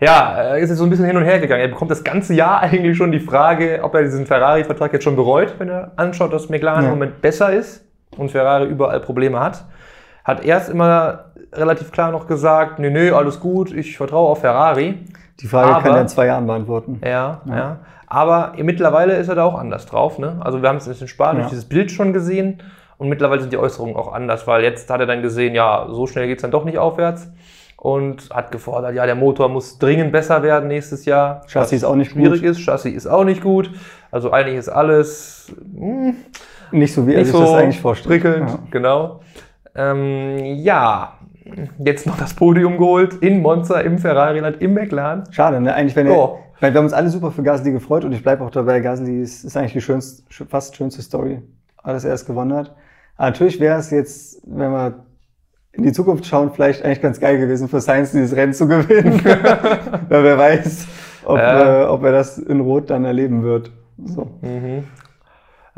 Ja, 0.00 0.32
er 0.32 0.58
ist 0.58 0.70
jetzt 0.70 0.78
so 0.78 0.84
ein 0.84 0.90
bisschen 0.90 1.04
hin 1.04 1.16
und 1.16 1.24
her 1.24 1.38
gegangen. 1.40 1.60
Er 1.62 1.68
bekommt 1.68 1.90
das 1.90 2.02
ganze 2.02 2.34
Jahr 2.34 2.60
eigentlich 2.62 2.96
schon 2.96 3.12
die 3.12 3.20
Frage, 3.20 3.80
ob 3.82 3.94
er 3.94 4.02
diesen 4.02 4.26
Ferrari-Vertrag 4.26 4.92
jetzt 4.92 5.04
schon 5.04 5.16
bereut, 5.16 5.54
wenn 5.58 5.68
er 5.68 5.92
anschaut, 5.96 6.32
dass 6.32 6.48
McLaren 6.48 6.82
Ja. 6.82 6.88
im 6.88 6.94
Moment 6.94 7.20
besser 7.20 7.52
ist 7.52 7.84
und 8.16 8.30
Ferrari 8.30 8.66
überall 8.66 9.00
Probleme 9.00 9.38
hat. 9.40 9.64
Hat 10.24 10.44
erst 10.44 10.68
immer 10.70 11.26
relativ 11.52 11.90
klar 11.92 12.12
noch 12.12 12.26
gesagt, 12.26 12.78
nee, 12.78 12.90
nee, 12.90 13.10
alles 13.10 13.40
gut, 13.40 13.72
ich 13.72 13.96
vertraue 13.96 14.30
auf 14.30 14.40
Ferrari. 14.40 14.98
Die 15.40 15.46
Frage 15.46 15.70
Aber- 15.74 15.82
kann 15.82 15.94
er 15.94 16.00
in 16.02 16.08
zwei 16.08 16.26
Jahren 16.26 16.46
beantworten. 16.46 17.00
Ja, 17.04 17.40
ja. 17.46 17.56
Ja. 17.56 17.76
Aber 18.10 18.52
mittlerweile 18.58 19.14
ist 19.16 19.28
er 19.28 19.36
da 19.36 19.44
auch 19.44 19.54
anders 19.58 19.86
drauf. 19.86 20.18
Ne? 20.18 20.36
Also 20.40 20.60
wir 20.60 20.68
haben 20.68 20.76
es 20.78 20.86
in 21.00 21.08
Spa 21.08 21.32
durch 21.32 21.44
Ja. 21.44 21.48
dieses 21.50 21.64
Bild 21.66 21.90
schon 21.92 22.12
gesehen 22.12 22.60
und 22.98 23.08
mittlerweile 23.08 23.40
sind 23.40 23.52
die 23.52 23.56
Äußerungen 23.56 23.94
auch 23.96 24.12
anders, 24.12 24.46
weil 24.46 24.62
jetzt 24.64 24.90
hat 24.90 25.00
er 25.00 25.06
dann 25.06 25.22
gesehen, 25.22 25.54
ja, 25.54 25.86
so 25.90 26.06
schnell 26.08 26.26
geht 26.26 26.38
es 26.38 26.42
dann 26.42 26.50
doch 26.50 26.64
nicht 26.64 26.76
aufwärts 26.76 27.30
und 27.76 28.28
hat 28.30 28.50
gefordert, 28.50 28.94
ja, 28.94 29.06
der 29.06 29.14
Motor 29.14 29.48
muss 29.48 29.78
dringend 29.78 30.10
besser 30.12 30.42
werden 30.42 30.68
nächstes 30.68 31.04
Jahr. 31.06 31.42
Chassis 31.46 31.78
ist 31.78 31.84
auch 31.84 31.94
nicht 31.94 32.10
schwierig 32.10 32.40
gut. 32.42 32.50
ist, 32.50 32.60
Chassis 32.60 32.92
ist 32.92 33.06
auch 33.06 33.24
nicht 33.24 33.42
gut. 33.42 33.70
Also 34.10 34.32
eigentlich 34.32 34.56
ist 34.58 34.68
alles 34.68 35.54
hm, 35.72 36.16
Nicht 36.72 36.92
so, 36.92 37.06
wie 37.06 37.14
er 37.14 37.24
sich 37.24 37.32
so 37.32 37.40
das 37.40 37.54
eigentlich 37.54 37.80
vorstellt. 37.80 38.22
prickelnd, 38.22 38.50
Ja. 38.50 38.58
genau. 38.72 39.20
Ähm, 39.74 40.36
ja, 40.56 41.12
jetzt 41.78 42.06
noch 42.06 42.18
das 42.18 42.34
Podium 42.34 42.78
geholt 42.78 43.14
in 43.20 43.40
Monza, 43.42 43.80
im 43.80 43.98
Ferrari-Land, 43.98 44.60
im 44.60 44.74
McLaren. 44.74 45.24
Schade, 45.32 45.60
ne? 45.60 45.74
Eigentlich, 45.74 45.96
wenn 45.96 46.06
er, 46.06 46.16
Oh. 46.16 46.38
weil 46.60 46.72
wir 46.72 46.78
haben 46.78 46.84
uns 46.84 46.92
alle 46.92 47.08
super 47.08 47.30
für 47.30 47.42
Gasly 47.42 47.72
gefreut 47.72 48.04
und 48.04 48.12
ich 48.12 48.22
bleibe 48.22 48.44
auch 48.44 48.50
dabei, 48.50 48.80
Gasly 48.80 49.20
ist, 49.22 49.44
ist 49.44 49.56
eigentlich 49.56 49.72
die 49.72 49.80
schönste, 49.80 50.22
sch- 50.30 50.48
fast 50.48 50.76
schönste 50.76 51.02
Story, 51.02 51.42
dass 51.84 52.04
er 52.04 52.12
es 52.14 52.26
gewonnen 52.26 52.54
hat. 52.56 52.74
Aber 53.16 53.28
natürlich 53.28 53.60
wäre 53.60 53.78
es 53.78 53.90
jetzt, 53.90 54.40
wenn 54.46 54.70
wir 54.70 55.04
in 55.72 55.84
die 55.84 55.92
Zukunft 55.92 56.26
schauen, 56.26 56.50
vielleicht 56.52 56.84
eigentlich 56.84 57.00
ganz 57.02 57.20
geil 57.20 57.38
gewesen 57.38 57.68
für 57.68 57.80
Sainz, 57.80 58.10
dieses 58.12 58.34
Rennen 58.34 58.52
zu 58.54 58.66
gewinnen. 58.66 59.20
weil 60.08 60.24
wer 60.24 60.36
weiß, 60.38 60.86
ob, 61.24 61.38
Ja. 61.38 61.82
äh, 61.82 61.86
ob 61.86 62.02
er 62.02 62.12
das 62.12 62.38
in 62.38 62.60
Rot 62.60 62.90
dann 62.90 63.04
erleben 63.04 63.42
wird. 63.42 63.70
So. 64.04 64.30
Mhm. 64.42 64.84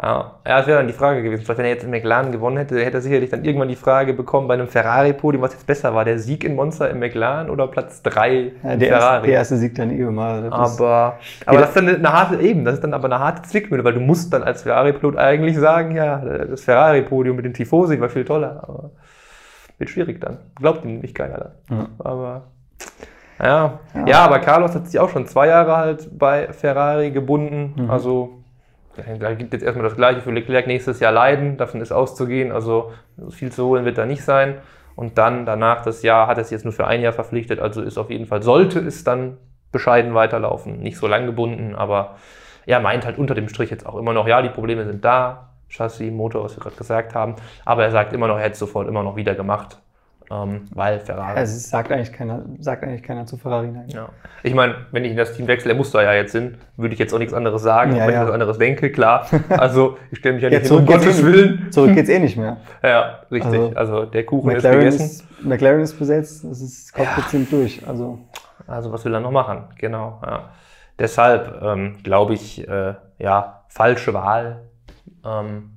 Ja, 0.00 0.36
das 0.44 0.66
wäre 0.66 0.78
dann 0.78 0.86
die 0.86 0.94
Frage 0.94 1.22
gewesen. 1.22 1.42
Vielleicht, 1.44 1.58
wenn 1.58 1.66
er 1.66 1.72
jetzt 1.72 1.84
in 1.84 1.90
McLaren 1.90 2.32
gewonnen 2.32 2.56
hätte, 2.56 2.82
hätte 2.82 2.96
er 2.96 3.00
sicherlich 3.02 3.28
dann 3.30 3.44
irgendwann 3.44 3.68
die 3.68 3.76
Frage 3.76 4.14
bekommen 4.14 4.48
bei 4.48 4.54
einem 4.54 4.66
Ferrari-Podium, 4.66 5.42
was 5.42 5.52
jetzt 5.52 5.66
besser 5.66 5.94
war, 5.94 6.04
der 6.06 6.18
Sieg 6.18 6.44
in 6.44 6.54
Monza 6.56 6.86
im 6.86 6.98
McLaren 6.98 7.50
oder 7.50 7.66
Platz 7.68 8.02
3 8.02 8.52
Ja, 8.62 8.76
der, 8.76 8.88
erste, 8.88 9.06
Ferrari. 9.06 9.26
der 9.26 9.34
erste 9.36 9.56
Sieg 9.58 9.74
dann 9.74 9.90
eh 9.90 10.02
mal. 10.04 10.48
Das 10.50 10.72
ist- 10.72 10.80
aber 10.80 11.18
aber 11.44 11.54
Ja. 11.54 11.60
das 11.60 11.68
ist 11.68 11.76
dann 11.76 11.88
eine 11.88 12.12
harte, 12.12 12.40
eben, 12.40 12.64
das 12.64 12.74
ist 12.74 12.84
dann 12.84 12.94
aber 12.94 13.04
eine 13.04 13.18
harte 13.18 13.42
Zwickmühle, 13.42 13.84
weil 13.84 13.92
du 13.92 14.00
musst 14.00 14.32
dann 14.32 14.42
als 14.42 14.62
Ferrari-Pilot 14.62 15.18
eigentlich 15.18 15.58
sagen, 15.58 15.94
ja, 15.94 16.16
das 16.18 16.62
Ferrari-Podium 16.64 17.36
mit 17.36 17.44
den 17.44 17.52
Tifosi 17.54 18.00
war 18.00 18.08
viel 18.08 18.24
toller, 18.24 18.64
aber 18.66 18.90
wird 19.78 19.90
schwierig 19.90 20.20
dann. 20.22 20.38
Glaubt 20.56 20.84
ihm 20.86 21.00
nicht 21.00 21.14
keiner 21.14 21.52
dann. 21.68 21.78
Ja. 21.78 21.86
Aber 21.98 22.42
ja. 23.40 23.78
ja, 23.94 24.06
Ja. 24.06 24.18
aber 24.24 24.38
Carlos 24.38 24.74
hat 24.74 24.86
sich 24.86 24.98
auch 24.98 25.10
schon 25.10 25.26
zwei 25.26 25.48
Jahre 25.48 25.76
halt 25.76 26.08
bei 26.18 26.48
Ferrari 26.52 27.10
gebunden. 27.10 27.74
Mhm. 27.76 27.90
Also 27.90 28.38
da 29.18 29.34
gibt 29.34 29.52
jetzt 29.52 29.62
erstmal 29.62 29.84
das 29.84 29.96
Gleiche 29.96 30.20
für 30.20 30.30
Leclerc 30.30 30.66
nächstes 30.66 31.00
Jahr 31.00 31.12
leiden, 31.12 31.56
davon 31.56 31.80
ist 31.80 31.92
auszugehen. 31.92 32.52
Also 32.52 32.92
viel 33.30 33.50
zu 33.50 33.66
holen 33.66 33.84
wird 33.84 33.98
da 33.98 34.06
nicht 34.06 34.24
sein. 34.24 34.58
Und 34.94 35.18
dann 35.18 35.46
danach 35.46 35.82
das 35.82 36.02
Jahr 36.02 36.26
hat 36.26 36.36
sich 36.38 36.50
jetzt 36.50 36.64
nur 36.64 36.72
für 36.72 36.86
ein 36.86 37.00
Jahr 37.00 37.12
verpflichtet, 37.12 37.60
also 37.60 37.80
ist 37.80 37.98
auf 37.98 38.10
jeden 38.10 38.26
Fall, 38.26 38.42
sollte 38.42 38.78
es 38.80 39.04
dann 39.04 39.38
bescheiden 39.70 40.14
weiterlaufen. 40.14 40.80
Nicht 40.80 40.98
so 40.98 41.06
lang 41.06 41.26
gebunden, 41.26 41.74
aber 41.74 42.16
er 42.66 42.80
meint 42.80 43.06
halt 43.06 43.18
unter 43.18 43.34
dem 43.34 43.48
Strich 43.48 43.70
jetzt 43.70 43.86
auch 43.86 43.96
immer 43.96 44.12
noch, 44.12 44.28
ja, 44.28 44.42
die 44.42 44.50
Probleme 44.50 44.84
sind 44.84 45.04
da, 45.04 45.54
Chassis, 45.68 46.12
Motor, 46.12 46.44
was 46.44 46.56
wir 46.56 46.62
gerade 46.62 46.76
gesagt 46.76 47.14
haben, 47.14 47.36
aber 47.64 47.84
er 47.84 47.90
sagt 47.90 48.12
immer 48.12 48.28
noch, 48.28 48.36
er 48.36 48.42
hätte 48.42 48.52
es 48.52 48.58
sofort 48.58 48.86
immer 48.86 49.02
noch 49.02 49.16
wieder 49.16 49.34
gemacht, 49.34 49.80
ähm, 50.32 50.62
weil 50.72 50.98
Ferrari. 51.00 51.36
Also 51.38 51.56
es 51.56 51.68
sagt 51.68 51.92
eigentlich 51.92 52.12
keiner, 52.12 52.42
sagt 52.58 52.82
eigentlich 52.84 53.02
keiner 53.02 53.26
zu 53.26 53.36
Ferrari 53.36 53.68
nein. 53.68 53.88
Ja. 53.88 54.08
Ich 54.42 54.54
meine, 54.54 54.76
wenn 54.92 55.04
ich 55.04 55.10
in 55.10 55.16
das 55.16 55.34
Team 55.34 55.46
wechsle, 55.46 55.72
er 55.72 55.76
muss 55.76 55.90
da 55.90 56.02
ja 56.02 56.14
jetzt 56.14 56.32
hin, 56.32 56.56
würde 56.76 56.94
ich 56.94 56.98
jetzt 57.00 57.12
auch 57.12 57.18
nichts 57.18 57.34
anderes 57.34 57.60
sagen, 57.62 57.94
Ja, 57.96 58.06
wenn 58.06 58.14
ja. 58.14 58.22
ich 58.22 58.28
was 58.28 58.34
anderes 58.34 58.58
denke, 58.58 58.90
klar. 58.90 59.26
Also 59.50 59.98
ich 60.10 60.18
stelle 60.18 60.34
mich 60.36 60.42
ja 60.44 60.50
nicht 60.50 60.66
hin, 60.66 60.76
um 60.78 60.86
Gottes 60.86 61.04
eh 61.20 61.22
nicht. 61.22 61.24
Willen. 61.24 61.72
Zurück 61.72 61.94
geht's 61.94 62.08
eh 62.08 62.18
nicht 62.18 62.36
mehr. 62.36 62.56
Ja, 62.82 63.20
richtig. 63.30 63.52
Also, 63.52 63.72
Also, 63.74 64.04
der 64.06 64.24
Kuchen 64.24 64.50
ist 64.52 64.56
McLaren 64.62 64.78
gegessen. 64.78 65.04
ist, 65.04 65.44
McLaren 65.44 65.80
ist 65.80 65.98
besetzt, 65.98 66.44
das 66.44 66.60
ist 66.60 66.92
Cockpit 66.94 67.24
Ja. 67.24 67.28
sind 67.30 67.52
durch. 67.52 67.86
Also 67.86 68.18
Also 68.66 68.92
was 68.92 69.04
will 69.04 69.12
er 69.14 69.20
noch 69.20 69.30
machen? 69.32 69.64
Genau. 69.78 70.20
Ja. 70.24 70.50
Deshalb 70.98 71.60
ähm, 71.62 71.96
glaube 72.04 72.34
ich, 72.34 72.66
äh, 72.68 72.94
ja, 73.18 73.64
falsche 73.68 74.14
Wahl. 74.14 74.62
Ähm, 75.24 75.71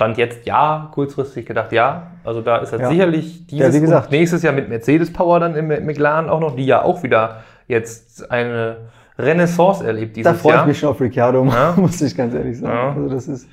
Stand 0.00 0.16
jetzt 0.16 0.46
ja, 0.46 0.88
kurzfristig 0.94 1.44
gedacht 1.44 1.72
ja. 1.72 2.04
Also 2.24 2.40
da 2.40 2.56
ist 2.56 2.72
er 2.72 2.80
Ja. 2.80 2.88
sicherlich 2.88 3.40
Ja, 3.50 3.66
dieses 3.66 3.74
wie 3.76 3.80
gesagt. 3.82 4.10
nächstes 4.10 4.42
Jahr 4.42 4.54
mit 4.54 4.70
Mercedes 4.70 5.12
Power 5.12 5.38
dann 5.40 5.54
im 5.54 5.68
McLaren 5.68 6.30
auch 6.30 6.40
noch, 6.40 6.56
die 6.56 6.64
ja 6.64 6.80
auch 6.82 7.02
wieder 7.02 7.42
jetzt 7.68 8.30
eine 8.30 8.76
Renaissance 9.18 9.86
erlebt 9.86 10.16
dieses 10.16 10.32
da 10.32 10.38
freue 10.38 10.54
Jahr. 10.54 10.62
ich 10.62 10.68
mich 10.68 10.78
schon 10.78 10.88
auf 10.88 11.00
Ricardo, 11.02 11.44
Ja. 11.44 11.74
muss 11.76 12.00
ich 12.00 12.16
ganz 12.16 12.32
ehrlich 12.34 12.58
sagen. 12.58 12.72
Ja. 12.72 12.92
Also 12.94 13.08
das 13.14 13.28
ist, 13.28 13.46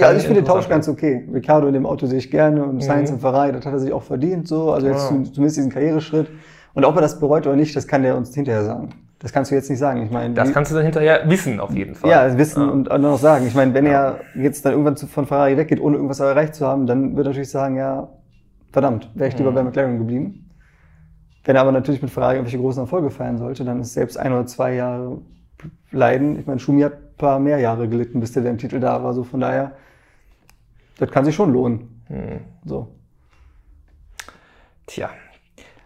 also 0.00 0.16
ich 0.16 0.22
finde 0.24 0.40
den 0.40 0.46
Tausch 0.46 0.66
ganz 0.66 0.88
okay. 0.88 1.28
Ricardo 1.30 1.66
in 1.66 1.74
dem 1.74 1.84
Auto 1.84 2.06
sehe 2.06 2.18
ich 2.20 2.30
gerne 2.30 2.64
und 2.64 2.82
Sainz 2.82 3.10
Mhm. 3.10 3.16
im 3.16 3.20
Ferrari, 3.20 3.52
das 3.52 3.66
hat 3.66 3.74
er 3.74 3.78
sich 3.78 3.92
auch 3.92 4.02
verdient, 4.02 4.48
so. 4.48 4.72
Also 4.72 4.86
jetzt 4.86 5.02
Ja. 5.02 5.08
zum- 5.08 5.24
zumindest 5.26 5.58
diesen 5.58 5.70
Karriereschritt. 5.70 6.28
Und 6.72 6.86
ob 6.86 6.94
er 6.96 7.02
das 7.02 7.20
bereut 7.20 7.46
oder 7.46 7.56
nicht, 7.56 7.76
das 7.76 7.86
kann 7.86 8.02
der 8.02 8.16
uns 8.16 8.34
hinterher 8.34 8.64
sagen. 8.64 8.88
Das 9.22 9.32
kannst 9.32 9.50
du 9.52 9.54
jetzt 9.54 9.70
nicht 9.70 9.78
sagen. 9.78 10.02
Ich 10.02 10.10
meine, 10.10 10.34
Das 10.34 10.52
kannst 10.52 10.72
du 10.72 10.74
dann 10.74 10.84
hinterher 10.84 11.22
wissen, 11.30 11.60
auf 11.60 11.72
jeden 11.74 11.94
Fall. 11.94 12.10
ja, 12.10 12.36
wissen 12.36 12.60
Ja. 12.62 12.68
und 12.72 12.90
auch 12.90 12.98
noch 12.98 13.18
sagen. 13.18 13.46
Ich 13.46 13.54
meine, 13.54 13.72
wenn 13.72 13.86
er 13.86 14.18
jetzt 14.34 14.64
dann 14.64 14.72
irgendwann 14.72 14.96
von 14.96 15.26
Ferrari 15.26 15.56
weggeht, 15.56 15.80
ohne 15.80 15.94
irgendwas 15.94 16.18
erreicht 16.18 16.56
zu 16.56 16.66
haben, 16.66 16.86
dann 16.88 17.16
wird 17.16 17.26
er 17.26 17.30
natürlich 17.30 17.50
sagen, 17.50 17.76
ja, 17.76 18.08
verdammt, 18.72 19.08
wäre 19.14 19.28
ich 19.28 19.38
lieber 19.38 19.52
Mhm. 19.52 19.54
bei 19.54 19.62
McLaren 19.62 19.98
geblieben. 19.98 20.50
Wenn 21.44 21.54
er 21.56 21.62
aber 21.62 21.72
natürlich 21.72 22.02
mit 22.02 22.10
Ferrari 22.10 22.34
irgendwelche 22.34 22.58
großen 22.58 22.82
Erfolge 22.82 23.10
feiern 23.10 23.38
sollte, 23.38 23.64
dann 23.64 23.80
ist 23.80 23.94
selbst 23.94 24.16
ein 24.18 24.32
oder 24.32 24.46
zwei 24.46 24.74
Jahre 24.74 25.18
Leiden. 25.92 26.38
Ich 26.40 26.46
meine, 26.46 26.58
Schumi 26.58 26.82
hat 26.82 26.94
ein 26.94 27.16
paar 27.16 27.38
mehr 27.38 27.58
Jahre 27.58 27.88
gelitten, 27.88 28.18
bis 28.18 28.32
der 28.32 28.42
WM-Titel 28.42 28.80
da 28.80 29.04
war. 29.04 29.14
So 29.14 29.22
von 29.22 29.38
daher, 29.40 29.72
das 30.98 31.10
kann 31.12 31.24
sich 31.24 31.34
schon 31.36 31.52
lohnen. 31.52 32.02
Hm. 32.08 32.40
So. 32.64 32.88
Tja, 34.86 35.10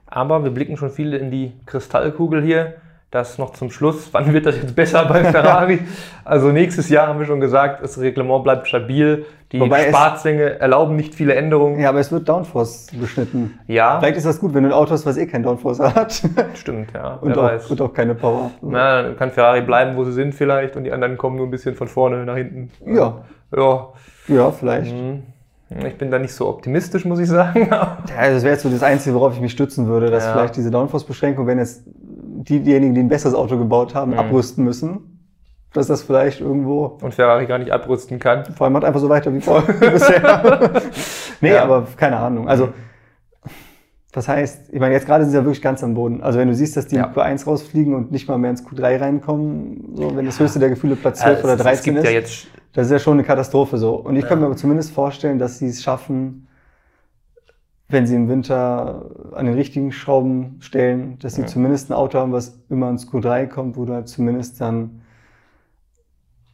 aber 0.06 0.42
wir 0.44 0.50
blicken 0.50 0.76
schon 0.78 0.90
viel 0.90 1.12
in 1.12 1.30
die 1.30 1.52
Kristallkugel 1.66 2.42
hier. 2.42 2.74
Das 3.10 3.38
noch 3.38 3.50
zum 3.52 3.70
Schluss. 3.70 4.08
Wann 4.12 4.32
wird 4.32 4.46
das 4.46 4.56
jetzt 4.56 4.74
besser 4.74 5.04
bei 5.06 5.22
Ferrari? 5.32 5.78
also 6.24 6.48
nächstes 6.50 6.88
Jahr 6.88 7.06
haben 7.06 7.18
wir 7.20 7.26
schon 7.26 7.40
gesagt, 7.40 7.82
das 7.82 7.98
Reglement 8.00 8.42
bleibt 8.44 8.66
stabil. 8.66 9.24
Die 9.52 9.60
Wobei 9.60 9.84
es- 9.86 9.88
Sparzwänge 9.94 10.58
erlauben 10.58 10.96
nicht 10.96 11.14
viele 11.14 11.34
Änderungen. 11.36 11.78
Ja, 11.78 11.90
aber 11.90 12.00
es 12.00 12.10
wird 12.10 12.28
Downforce 12.28 12.88
beschnitten. 13.00 13.58
Ja, 13.68 14.00
Vielleicht 14.00 14.16
ist 14.16 14.26
das 14.26 14.40
gut, 14.40 14.54
wenn 14.54 14.64
du 14.64 14.70
ein 14.70 14.72
Auto 14.72 14.90
hast, 14.90 15.06
was 15.06 15.16
eh 15.16 15.26
kein 15.26 15.44
Downforce 15.44 15.78
hat. 15.78 16.20
stimmt, 16.54 16.90
ja. 16.92 17.14
und, 17.14 17.28
wer 17.30 17.38
auch, 17.38 17.42
weiß. 17.44 17.70
und 17.70 17.80
auch 17.80 17.94
keine 17.94 18.16
Power. 18.16 18.50
Na, 18.60 19.02
dann 19.02 19.16
kann 19.16 19.30
Ferrari 19.30 19.60
bleiben, 19.62 19.96
wo 19.96 20.02
sie 20.02 20.12
sind 20.12 20.34
vielleicht 20.34 20.76
und 20.76 20.82
die 20.82 20.90
anderen 20.92 21.16
kommen 21.16 21.36
nur 21.36 21.46
ein 21.46 21.50
bisschen 21.52 21.76
von 21.76 21.86
vorne 21.86 22.24
nach 22.24 22.34
hinten. 22.36 22.70
Ja, 22.84 23.18
Ja, 23.56 23.88
ja, 24.26 24.50
vielleicht. 24.50 24.90
hm. 24.92 25.22
ich 25.86 25.96
bin 25.96 26.10
da 26.10 26.18
nicht 26.18 26.34
so 26.34 26.48
optimistisch, 26.48 27.04
muss 27.04 27.20
ich 27.20 27.28
sagen. 27.28 27.68
Ja, 27.70 27.98
das 28.16 28.42
wäre 28.42 28.54
jetzt 28.54 28.62
so 28.64 28.68
das 28.68 28.82
Einzige, 28.82 29.14
worauf 29.14 29.32
ich 29.34 29.40
mich 29.40 29.52
stützen 29.52 29.86
würde, 29.86 30.10
dass 30.10 30.24
Ja. 30.24 30.32
vielleicht 30.32 30.56
diese 30.56 30.72
Downforce-Beschränkung, 30.72 31.46
wenn 31.46 31.58
die, 31.58 31.84
diejenigen, 32.48 32.94
die 32.94 33.00
ein 33.00 33.08
besseres 33.08 33.34
Auto 33.34 33.58
gebaut 33.58 33.94
haben, 33.94 34.12
Mhm. 34.12 34.18
abrüsten 34.18 34.64
müssen, 34.64 35.20
dass 35.72 35.86
das 35.88 36.02
vielleicht 36.02 36.40
irgendwo, 36.40 36.98
und 37.02 37.14
Ferrari 37.14 37.46
gar 37.46 37.58
nicht 37.58 37.70
abrüsten 37.70 38.18
kann. 38.18 38.44
vor 38.46 38.64
allem 38.64 38.72
macht 38.72 38.84
einfach 38.84 39.00
so 39.00 39.08
weiter 39.08 39.32
wie 39.34 39.40
vorher 39.40 39.74
bisher. 39.92 40.70
nee, 41.40 41.52
Ja. 41.52 41.62
aber 41.64 41.86
keine 41.96 42.16
Ahnung. 42.18 42.48
Also, 42.48 42.70
das 44.12 44.28
heißt, 44.28 44.70
ich 44.72 44.80
meine, 44.80 44.94
jetzt 44.94 45.04
gerade 45.06 45.24
sind 45.24 45.32
sie 45.32 45.36
ja 45.36 45.44
wirklich 45.44 45.60
ganz 45.60 45.84
am 45.84 45.92
Boden. 45.94 46.22
Also, 46.22 46.38
wenn 46.38 46.48
du 46.48 46.54
siehst, 46.54 46.76
dass 46.76 46.86
die 46.86 46.96
Ja. 46.96 47.04
in 47.06 47.12
Q1 47.12 47.46
rausfliegen 47.46 47.94
und 47.94 48.12
nicht 48.12 48.26
mal 48.28 48.38
mehr 48.38 48.50
ins 48.50 48.64
Q3 48.66 48.98
reinkommen, 49.00 49.92
so, 49.94 50.16
wenn 50.16 50.24
das 50.24 50.40
höchste 50.40 50.58
der 50.58 50.70
Gefühle 50.70 50.96
Platz 50.96 51.20
12 51.20 51.38
Ja, 51.40 51.44
oder 51.44 51.54
es- 51.54 51.60
13 51.62 51.96
es 51.96 52.02
gibt 52.04 52.16
ist, 52.24 52.44
ja 52.44 52.48
das 52.72 52.86
ist 52.86 52.92
ja 52.92 52.98
schon 52.98 53.14
eine 53.14 53.24
Katastrophe 53.24 53.76
so. 53.78 53.94
Und 53.96 54.16
ich 54.16 54.26
kann 54.26 54.38
mir 54.40 54.46
aber 54.46 54.56
zumindest 54.56 54.92
vorstellen, 54.92 55.38
dass 55.38 55.58
sie 55.58 55.66
es 55.68 55.82
schaffen, 55.82 56.46
wenn 57.88 58.06
sie 58.06 58.16
im 58.16 58.28
Winter 58.28 59.10
an 59.34 59.46
den 59.46 59.54
richtigen 59.54 59.92
Schrauben 59.92 60.56
stellen, 60.60 61.18
dass 61.20 61.34
sie 61.36 61.42
Ja. 61.42 61.46
zumindest 61.46 61.90
ein 61.90 61.94
Auto 61.94 62.18
haben, 62.18 62.32
was 62.32 62.58
immer 62.68 62.90
ins 62.90 63.08
Q3 63.08 63.46
kommt, 63.46 63.76
wo 63.76 63.84
du 63.84 63.94
halt 63.94 64.08
zumindest 64.08 64.60
dann 64.60 65.02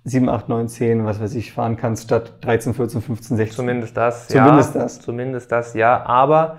7, 0.05 0.29
8, 0.29 0.49
9, 0.49 0.69
10, 0.69 1.05
was 1.05 1.21
weiß 1.21 1.35
ich, 1.37 1.53
fahren 1.53 1.77
kannst, 1.77 2.05
statt 2.05 2.35
13, 2.43 2.75
14, 2.75 3.01
15, 3.01 3.37
16. 3.37 3.57
Zumindest 3.57 3.97
das, 3.97 4.29
Zumindest 4.29 4.75
ja. 4.75 4.81
das. 4.83 5.01
Zumindest 5.01 5.53
das, 5.53 5.75
ja. 5.75 6.05
Aber 6.05 6.59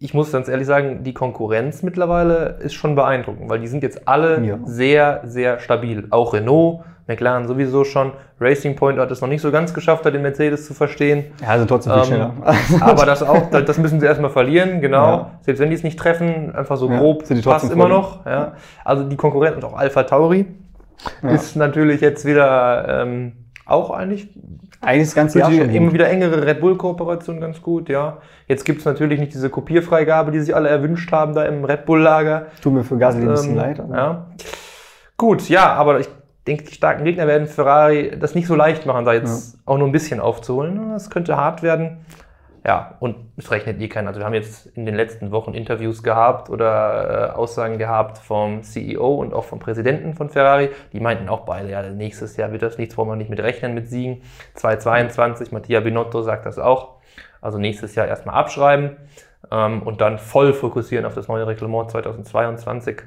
ich 0.00 0.14
muss 0.14 0.32
ganz 0.32 0.48
ehrlich 0.48 0.66
sagen, 0.66 1.02
die 1.04 1.14
Konkurrenz 1.14 1.82
mittlerweile 1.82 2.56
ist 2.60 2.74
schon 2.74 2.94
beeindruckend, 2.94 3.48
weil 3.50 3.60
die 3.60 3.66
sind 3.66 3.82
jetzt 3.82 4.08
alle 4.08 4.40
Ja. 4.44 4.58
sehr, 4.64 5.20
sehr 5.24 5.58
stabil. 5.58 6.06
Auch 6.10 6.32
Renault, 6.32 6.80
McLaren 7.06 7.46
sowieso 7.46 7.84
schon. 7.84 8.12
Racing 8.40 8.76
Point 8.76 8.98
hat 8.98 9.10
es 9.10 9.20
noch 9.20 9.28
nicht 9.28 9.42
so 9.42 9.50
ganz 9.52 9.74
geschafft, 9.74 10.06
da 10.06 10.10
den 10.10 10.22
Mercedes 10.22 10.66
zu 10.66 10.72
verstehen. 10.72 11.24
Ja, 11.42 11.48
also 11.48 11.66
trotzdem 11.66 11.92
viel 11.92 12.00
Ähm, 12.00 12.06
schneller. 12.06 12.32
Aber 12.80 13.04
das 13.04 13.22
auch, 13.22 13.50
das 13.50 13.76
müssen 13.78 14.00
sie 14.00 14.06
erstmal 14.06 14.30
verlieren, 14.30 14.80
genau. 14.80 15.06
Ja. 15.06 15.30
Selbst 15.42 15.60
wenn 15.60 15.68
die 15.68 15.76
es 15.76 15.82
nicht 15.82 15.98
treffen, 15.98 16.54
einfach 16.54 16.76
so 16.78 16.90
Ja, 16.90 16.98
grob, 16.98 17.24
sind 17.24 17.36
die 17.38 17.42
passt 17.48 17.70
immer 17.70 17.88
noch. 17.88 18.24
Ja. 18.24 18.52
Also 18.84 19.04
die 19.04 19.16
Konkurrenz 19.16 19.56
und 19.56 19.64
auch 19.64 19.76
Alpha 19.76 20.02
Tauri 20.04 20.46
ist 21.22 21.56
natürlich 21.56 22.00
jetzt 22.00 22.24
wieder 22.24 23.02
ähm, 23.02 23.32
auch 23.66 23.90
eigentlich 23.90 24.28
Eigentlich 24.84 25.08
das 25.08 25.14
ganze 25.14 25.38
Jahr 25.38 25.50
schon 25.50 25.70
immer 25.70 25.92
wieder 25.92 26.08
engere 26.08 26.46
Red 26.46 26.60
Bull-Kooperation 26.60 27.40
ganz 27.40 27.60
gut, 27.62 27.88
ja. 27.88 28.18
Jetzt 28.46 28.64
gibt 28.64 28.80
es 28.80 28.84
natürlich 28.84 29.18
nicht 29.18 29.32
diese 29.34 29.50
Kopierfreigabe, 29.50 30.30
die 30.30 30.40
sich 30.40 30.54
alle 30.54 30.68
erwünscht 30.68 31.10
haben 31.12 31.34
da 31.34 31.44
im 31.44 31.64
Red 31.64 31.86
Bull-Lager. 31.86 32.46
Tut 32.62 32.72
mir 32.72 32.84
für 32.84 32.98
Gasly 32.98 33.22
ein 33.22 33.28
bisschen 33.28 33.50
Ähm, 33.52 33.56
leid. 33.56 33.80
Aber 33.80 33.96
Ja. 33.96 34.26
Gut, 35.16 35.48
ja, 35.48 35.72
aber 35.72 36.00
ich 36.00 36.08
denke, 36.46 36.64
die 36.64 36.74
starken 36.74 37.04
Gegner 37.04 37.26
werden 37.26 37.46
Ferrari 37.46 38.16
das 38.18 38.34
nicht 38.34 38.46
so 38.46 38.54
leicht 38.54 38.84
machen, 38.84 39.04
da 39.04 39.14
jetzt 39.14 39.58
auch 39.64 39.78
nur 39.78 39.88
ein 39.88 39.92
bisschen 39.92 40.20
aufzuholen. 40.20 40.90
Das 40.90 41.08
könnte 41.08 41.36
hart 41.36 41.62
werden. 41.62 42.04
Ja, 42.66 42.96
und 43.00 43.16
es 43.36 43.50
rechnet 43.50 43.78
eh 43.78 43.88
keiner. 43.88 44.08
Also 44.08 44.20
wir 44.20 44.24
haben 44.24 44.32
jetzt 44.32 44.66
in 44.68 44.86
den 44.86 44.94
letzten 44.94 45.32
Wochen 45.32 45.52
Interviews 45.52 46.02
gehabt 46.02 46.48
oder 46.48 47.32
äh, 47.32 47.36
Aussagen 47.36 47.76
gehabt 47.76 48.16
vom 48.16 48.62
CEO 48.62 49.16
und 49.16 49.34
auch 49.34 49.44
vom 49.44 49.58
Präsidenten 49.58 50.14
von 50.14 50.30
Ferrari. 50.30 50.70
Die 50.94 51.00
meinten 51.00 51.28
auch 51.28 51.40
beide, 51.40 51.68
ja, 51.68 51.82
nächstes 51.82 52.38
Jahr 52.38 52.52
wird 52.52 52.62
das 52.62 52.78
nichts, 52.78 52.96
wollen 52.96 53.10
wir 53.10 53.16
nicht 53.16 53.28
mit 53.28 53.40
rechnen 53.40 53.74
mit 53.74 53.90
Siegen. 53.90 54.22
2022, 54.54 55.52
Mattia 55.52 55.80
Binotto 55.80 56.22
sagt 56.22 56.46
das 56.46 56.58
auch. 56.58 56.94
Also 57.42 57.58
nächstes 57.58 57.94
Jahr 57.96 58.08
erstmal 58.08 58.36
abschreiben 58.36 58.96
ähm, 59.50 59.82
und 59.82 60.00
dann 60.00 60.18
voll 60.18 60.54
fokussieren 60.54 61.04
auf 61.04 61.14
das 61.14 61.28
neue 61.28 61.46
Reglement 61.46 61.90
2022. 61.90 63.02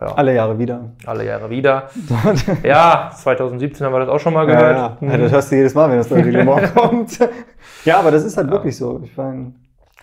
Ja, 0.00 0.08
alle 0.14 0.34
Jahre 0.34 0.58
wieder. 0.58 0.90
alle 1.06 1.24
Jahre 1.24 1.48
wieder. 1.48 1.88
Ja, 2.62 3.10
2017 3.14 3.84
haben 3.86 3.92
wir 3.94 4.00
das 4.00 4.08
auch 4.08 4.20
schon 4.20 4.34
mal 4.34 4.46
Ja, 4.48 4.54
gehört. 4.54 4.76
ja. 4.76 4.96
Hm. 5.00 5.10
ja, 5.10 5.16
das 5.16 5.32
hörst 5.32 5.52
du 5.52 5.56
jedes 5.56 5.74
Mal, 5.74 5.90
wenn 5.90 5.96
das 5.98 6.10
neue 6.10 6.24
Reglement 6.24 6.74
kommt. 6.74 7.18
Ja, 7.84 7.98
aber 7.98 8.10
das 8.10 8.24
ist 8.24 8.36
halt 8.36 8.50
wirklich 8.50 8.76
so. 8.76 9.00
Ich 9.04 9.16
meine, 9.16 9.52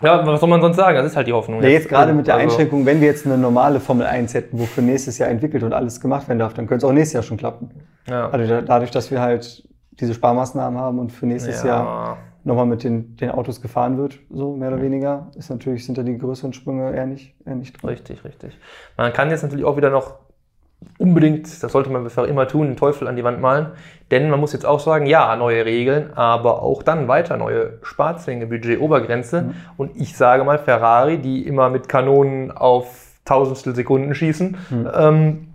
Ja, 0.02 0.26
was 0.26 0.40
soll 0.40 0.48
man 0.48 0.60
sonst 0.60 0.76
sagen? 0.76 0.96
Das 0.96 1.06
ist 1.06 1.16
halt 1.16 1.28
die 1.28 1.32
Hoffnung. 1.32 1.62
Ja, 1.62 1.68
jetzt 1.68 1.88
gerade 1.88 2.12
mit 2.12 2.26
der 2.26 2.34
Also, 2.34 2.44
Einschränkung, 2.46 2.84
wenn 2.86 3.00
wir 3.00 3.06
jetzt 3.08 3.24
eine 3.24 3.38
normale 3.38 3.78
Formel 3.78 4.06
1 4.06 4.34
hätten, 4.34 4.58
wo 4.58 4.64
für 4.64 4.82
nächstes 4.82 5.18
Jahr 5.18 5.28
entwickelt 5.30 5.62
und 5.62 5.72
alles 5.72 6.00
gemacht 6.00 6.26
werden 6.28 6.40
darf, 6.40 6.54
dann 6.54 6.66
könnte 6.66 6.84
es 6.86 6.90
auch 6.90 6.94
nächstes 6.94 7.12
Jahr 7.14 7.22
schon 7.22 7.36
klappen. 7.36 7.70
Ja. 8.08 8.28
Also 8.30 8.48
da- 8.52 8.62
dadurch, 8.62 8.90
dass 8.90 9.10
wir 9.12 9.20
halt 9.20 9.62
diese 10.00 10.12
Sparmaßnahmen 10.14 10.78
haben 10.80 10.98
und 10.98 11.12
für 11.12 11.26
nächstes 11.26 11.62
Jahr 11.62 12.16
nochmal 12.44 12.66
mit 12.66 12.84
den, 12.84 13.16
den 13.16 13.30
Autos 13.30 13.60
gefahren 13.60 13.96
wird, 13.98 14.18
so 14.30 14.54
mehr 14.54 14.68
oder 14.68 14.82
weniger, 14.82 15.28
ist 15.36 15.50
natürlich, 15.50 15.84
sind 15.84 15.98
da 15.98 16.02
die 16.02 16.18
größeren 16.18 16.52
Sprünge 16.52 16.94
eher 16.94 17.06
nicht, 17.06 17.34
eher 17.46 17.54
nicht 17.56 17.80
drin. 17.80 17.90
Richtig, 17.90 18.24
richtig. 18.24 18.58
Man 18.96 19.12
kann 19.12 19.30
jetzt 19.30 19.42
natürlich 19.42 19.64
auch 19.64 19.76
wieder 19.76 19.90
noch 19.90 20.14
unbedingt, 20.98 21.62
das 21.62 21.72
sollte 21.72 21.90
man 21.90 22.06
immer 22.28 22.46
tun, 22.46 22.66
den 22.68 22.76
Teufel 22.76 23.08
an 23.08 23.16
die 23.16 23.24
Wand 23.24 23.40
malen. 23.40 23.68
Denn 24.10 24.28
man 24.28 24.38
muss 24.38 24.52
jetzt 24.52 24.66
auch 24.66 24.80
sagen, 24.80 25.06
ja, 25.06 25.34
neue 25.36 25.64
Regeln, 25.64 26.12
aber 26.14 26.62
auch 26.62 26.82
dann 26.82 27.08
weiter 27.08 27.36
neue 27.38 27.78
Sparzwänge, 27.82 28.46
Budget-Obergrenze. 28.46 29.42
Mhm. 29.42 29.54
Und 29.78 29.96
ich 29.96 30.16
sage 30.16 30.44
mal, 30.44 30.58
Ferrari, 30.58 31.18
die 31.18 31.46
immer 31.46 31.70
mit 31.70 31.88
Kanonen 31.88 32.50
auf 32.50 33.14
Tausendstel 33.24 33.74
Sekunden 33.74 34.14
schießen, 34.14 34.56
Mhm. 34.70 34.88
ähm, 34.94 35.46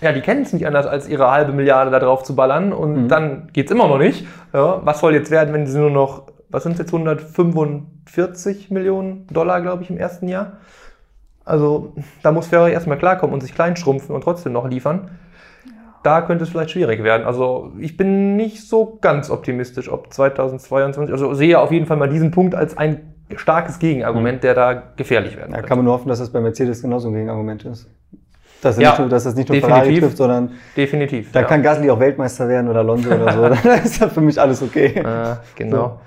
ja, 0.00 0.12
die 0.12 0.20
kennen 0.20 0.42
es 0.42 0.52
nicht 0.52 0.66
anders, 0.66 0.86
als 0.86 1.08
ihre 1.08 1.30
halbe 1.30 1.52
Milliarde 1.52 1.90
da 1.90 1.98
drauf 2.00 2.22
zu 2.22 2.34
ballern. 2.34 2.72
Und 2.72 3.04
Mhm. 3.04 3.08
dann 3.08 3.48
geht's 3.52 3.70
immer 3.70 3.88
noch 3.88 3.98
nicht. 3.98 4.26
Ja, 4.52 4.80
was 4.84 5.00
soll 5.00 5.14
jetzt 5.14 5.30
werden, 5.30 5.52
wenn 5.54 5.66
sie 5.66 5.78
nur 5.78 5.90
noch, 5.90 6.24
was 6.48 6.62
sind 6.64 6.78
jetzt 6.78 6.92
145 6.92 8.70
Millionen 8.70 9.26
Dollar, 9.28 9.60
glaube 9.60 9.82
ich, 9.82 9.90
im 9.90 9.98
ersten 9.98 10.28
Jahr? 10.28 10.54
Also 11.44 11.92
da 12.22 12.30
muss 12.32 12.46
Ferrari 12.46 12.72
erstmal 12.72 12.98
klarkommen 12.98 13.34
und 13.34 13.40
sich 13.40 13.54
klein 13.54 13.76
schrumpfen 13.76 14.14
und 14.14 14.22
trotzdem 14.22 14.52
noch 14.52 14.68
liefern. 14.68 15.10
Da 16.02 16.20
könnte 16.22 16.44
es 16.44 16.50
vielleicht 16.50 16.70
schwierig 16.72 17.02
werden. 17.04 17.26
Also 17.26 17.72
ich 17.78 17.96
bin 17.96 18.36
nicht 18.36 18.66
so 18.68 18.98
ganz 19.00 19.30
optimistisch, 19.30 19.90
ob 19.90 20.12
2022, 20.12 21.12
also 21.12 21.32
sehe 21.34 21.58
auf 21.60 21.70
jeden 21.70 21.86
Fall 21.86 21.96
mal 21.96 22.08
diesen 22.08 22.30
Punkt 22.32 22.54
als 22.54 22.76
ein 22.76 23.14
starkes 23.36 23.78
Gegenargument, 23.78 24.42
der 24.42 24.54
da 24.54 24.72
gefährlich 24.96 25.36
werden 25.36 25.50
Da 25.52 25.56
könnte. 25.58 25.68
kann 25.68 25.78
man 25.78 25.84
nur 25.84 25.94
hoffen, 25.94 26.08
dass 26.08 26.18
das 26.18 26.30
bei 26.30 26.40
Mercedes 26.40 26.82
genauso 26.82 27.08
ein 27.08 27.14
Gegenargument 27.14 27.64
ist. 27.64 27.88
Dass, 28.62 28.78
Ja, 28.78 28.90
nicht 28.90 29.00
nur, 29.00 29.08
dass 29.08 29.24
das 29.24 29.34
nicht 29.34 29.48
nur. 29.48 29.60
Ferrari 29.60 29.98
trifft, 29.98 30.16
sondern 30.16 30.52
Definitiv. 30.76 31.32
da 31.32 31.40
ja. 31.40 31.46
kann 31.46 31.62
Gasly 31.62 31.90
auch 31.90 31.98
Weltmeister 31.98 32.48
werden 32.48 32.70
oder 32.70 32.78
Alonso 32.78 33.10
oder 33.10 33.32
so. 33.32 33.42
Dann 33.68 33.82
ist 33.82 34.00
ja 34.00 34.08
für 34.08 34.20
mich 34.20 34.40
alles 34.40 34.62
okay. 34.62 34.94
Äh, 34.98 35.36
genau. 35.56 36.00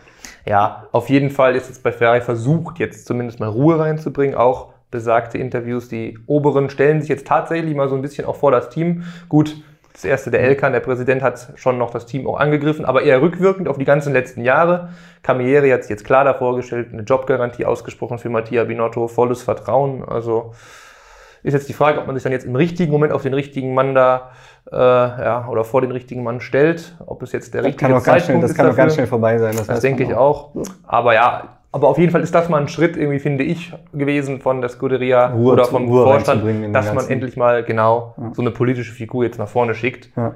Ja, 0.45 0.87
auf 0.91 1.09
jeden 1.09 1.31
Fall 1.31 1.55
ist 1.55 1.67
jetzt 1.67 1.83
bei 1.83 1.91
Ferrari 1.91 2.21
versucht, 2.21 2.79
jetzt 2.79 3.05
zumindest 3.05 3.39
mal 3.39 3.49
Ruhe 3.49 3.77
reinzubringen. 3.77 4.35
Auch 4.35 4.69
besagte 4.89 5.37
Interviews, 5.37 5.89
die 5.89 6.17
oberen 6.27 6.69
stellen 6.69 7.01
sich 7.01 7.09
jetzt 7.09 7.27
tatsächlich 7.27 7.75
mal 7.75 7.89
so 7.89 7.95
ein 7.95 8.01
bisschen 8.01 8.25
auch 8.25 8.37
vor 8.37 8.51
das 8.51 8.69
Team. 8.69 9.03
Gut, 9.27 9.57
das 9.91 10.05
erste 10.05 10.31
der 10.31 10.41
Elkan, 10.41 10.71
der 10.71 10.81
Präsident 10.81 11.21
hat 11.21 11.53
schon 11.55 11.77
noch 11.77 11.89
das 11.89 12.05
Team 12.05 12.27
auch 12.27 12.39
angegriffen, 12.39 12.85
aber 12.85 13.01
eher 13.01 13.21
rückwirkend 13.21 13.67
auf 13.67 13.77
die 13.77 13.85
ganzen 13.85 14.13
letzten 14.13 14.41
Jahre. 14.43 14.89
Camilleri 15.23 15.71
hat 15.71 15.83
sich 15.83 15.89
jetzt 15.89 16.05
klar 16.05 16.23
davor 16.23 16.55
gestellt, 16.55 16.89
eine 16.93 17.01
Jobgarantie 17.01 17.65
ausgesprochen 17.65 18.17
für 18.17 18.29
Mattia 18.29 18.63
Binotto, 18.65 19.07
volles 19.07 19.41
Vertrauen. 19.41 20.03
Also 20.03 20.53
ist 21.45 21.53
jetzt 21.53 21.69
die 21.69 21.73
Frage, 21.73 21.99
ob 21.99 22.07
man 22.07 22.15
sich 22.15 22.23
dann 22.23 22.31
jetzt 22.31 22.45
im 22.45 22.55
richtigen 22.55 22.91
Moment 22.91 23.13
auf 23.13 23.21
den 23.23 23.33
richtigen 23.33 23.73
Mann 23.73 23.93
da 23.95 24.31
äh, 24.71 24.75
ja, 24.75 25.47
oder 25.47 25.63
vor 25.63 25.81
den 25.81 25.91
richtigen 25.91 26.23
Mann 26.23 26.41
stellt, 26.41 26.95
ob 27.05 27.21
es 27.21 27.31
jetzt 27.31 27.53
der 27.53 27.61
Das 27.61 27.67
richtige 27.69 27.91
ganz 27.91 28.03
schnell, 28.03 28.19
Zeitpunkt 28.19 28.43
das 28.43 28.51
ist 28.51 28.57
kann 28.57 28.69
auch 28.69 28.75
ganz 28.75 28.93
schnell 28.95 29.07
vorbei 29.07 29.37
sein. 29.37 29.55
Das 29.55 29.67
weiß 29.69 29.79
denke 29.79 30.03
ich 30.03 30.13
auch. 30.15 30.51
Aber 30.87 31.13
ja, 31.13 31.43
aber 31.71 31.87
auf 31.89 31.97
jeden 31.97 32.11
Fall 32.11 32.21
ist 32.21 32.33
das 32.33 32.49
mal 32.49 32.61
ein 32.61 32.67
Schritt, 32.67 32.97
irgendwie 32.97 33.19
finde 33.19 33.43
ich, 33.43 33.73
gewesen 33.93 34.39
von 34.41 34.61
der 34.61 34.69
Scuderia 34.69 35.27
Ruhe 35.33 35.53
oder 35.53 35.65
vom 35.65 35.87
Ruhe 35.87 36.03
Vorstand, 36.03 36.75
dass 36.75 36.93
man 36.93 37.07
endlich 37.09 37.37
mal 37.37 37.63
genau 37.63 38.15
Ja. 38.17 38.31
so 38.33 38.41
eine 38.41 38.51
politische 38.51 38.93
Figur 38.93 39.23
jetzt 39.23 39.37
nach 39.37 39.47
vorne 39.49 39.75
schickt. 39.75 40.09
Ja. 40.15 40.33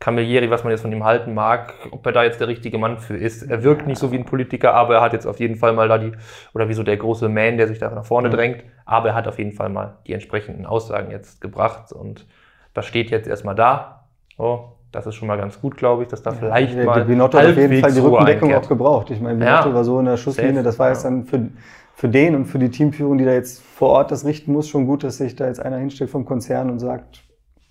Camilleri, 0.00 0.50
was 0.50 0.64
man 0.64 0.72
jetzt 0.72 0.80
von 0.80 0.90
ihm 0.90 1.04
halten 1.04 1.32
mag, 1.32 1.74
ob 1.92 2.04
er 2.04 2.10
da 2.10 2.24
jetzt 2.24 2.40
der 2.40 2.48
richtige 2.48 2.76
Mann 2.76 2.98
für 2.98 3.16
ist. 3.16 3.44
Er 3.44 3.62
wirkt 3.62 3.86
nicht 3.86 3.98
so 3.98 4.10
wie 4.10 4.18
ein 4.18 4.24
Politiker, 4.24 4.74
aber 4.74 4.96
er 4.96 5.00
hat 5.00 5.12
jetzt 5.12 5.26
auf 5.26 5.38
jeden 5.38 5.54
Fall 5.54 5.72
mal 5.72 5.86
da 5.88 5.96
die, 5.98 6.10
oder 6.54 6.68
wie 6.68 6.74
so 6.74 6.82
der 6.82 6.96
große 6.96 7.28
Man, 7.28 7.56
der 7.56 7.68
sich 7.68 7.78
da 7.78 7.88
nach 7.88 8.04
vorne 8.04 8.28
Ja. 8.28 8.34
drängt, 8.34 8.64
aber 8.84 9.10
er 9.10 9.14
hat 9.14 9.28
auf 9.28 9.38
jeden 9.38 9.52
Fall 9.52 9.68
mal 9.68 9.98
die 10.06 10.12
entsprechenden 10.12 10.66
Aussagen 10.66 11.10
jetzt 11.10 11.40
gebracht 11.40 11.92
und 11.92 12.26
das 12.74 12.86
steht 12.86 13.10
jetzt 13.10 13.28
erstmal 13.28 13.54
da. 13.54 14.04
Oh, 14.38 14.64
das 14.92 15.06
ist 15.06 15.14
schon 15.14 15.28
mal 15.28 15.36
ganz 15.38 15.60
gut, 15.60 15.76
glaube 15.76 16.02
ich, 16.02 16.08
dass 16.08 16.22
da 16.22 16.32
vielleicht 16.32 16.74
Ja, 16.76 16.84
mal 16.84 17.04
Binotto 17.04 17.38
hat 17.38 17.46
auf 17.46 17.56
jeden 17.56 17.80
Fall 17.80 17.92
die 17.92 18.00
Rückendeckung 18.00 18.48
einkehrt. 18.48 18.64
auch 18.64 18.68
gebraucht. 18.68 19.10
Ich 19.10 19.20
meine, 19.20 19.44
Ja. 19.44 19.60
Binotto 19.60 19.74
war 19.74 19.84
so 19.84 19.98
in 19.98 20.06
der 20.06 20.16
Schusslinie, 20.16 20.62
das 20.62 20.78
war 20.78 20.88
jetzt 20.90 21.04
ja. 21.04 21.10
dann 21.10 21.24
für, 21.24 21.48
für 21.94 22.08
den 22.08 22.34
und 22.34 22.46
für 22.46 22.58
die 22.58 22.70
Teamführung, 22.70 23.18
die 23.18 23.24
da 23.24 23.32
jetzt 23.32 23.62
vor 23.62 23.90
Ort 23.90 24.10
das 24.10 24.24
richten 24.24 24.52
muss, 24.52 24.68
schon 24.68 24.86
gut, 24.86 25.02
dass 25.04 25.18
sich 25.18 25.34
da 25.36 25.46
jetzt 25.46 25.60
einer 25.60 25.78
hinstellt 25.78 26.10
vom 26.10 26.24
Konzern 26.24 26.70
und 26.70 26.78
sagt, 26.78 27.22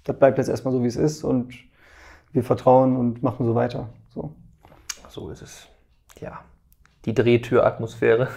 das 0.04 0.18
bleibt 0.18 0.38
jetzt 0.40 0.48
erstmal 0.50 0.74
so, 0.74 0.84
wie 0.84 0.88
es 0.88 0.96
ist 0.96 1.24
und 1.24 1.54
wir 2.34 2.44
vertrauen 2.44 2.96
und 2.98 3.22
machen 3.22 3.46
so 3.46 3.54
weiter. 3.56 3.90
So. 4.14 4.32
So 5.10 5.30
ist 5.30 5.42
es. 5.42 5.68
Ja. 6.20 6.40
Die 7.06 7.14
Drehtüratmosphäre, 7.14 8.30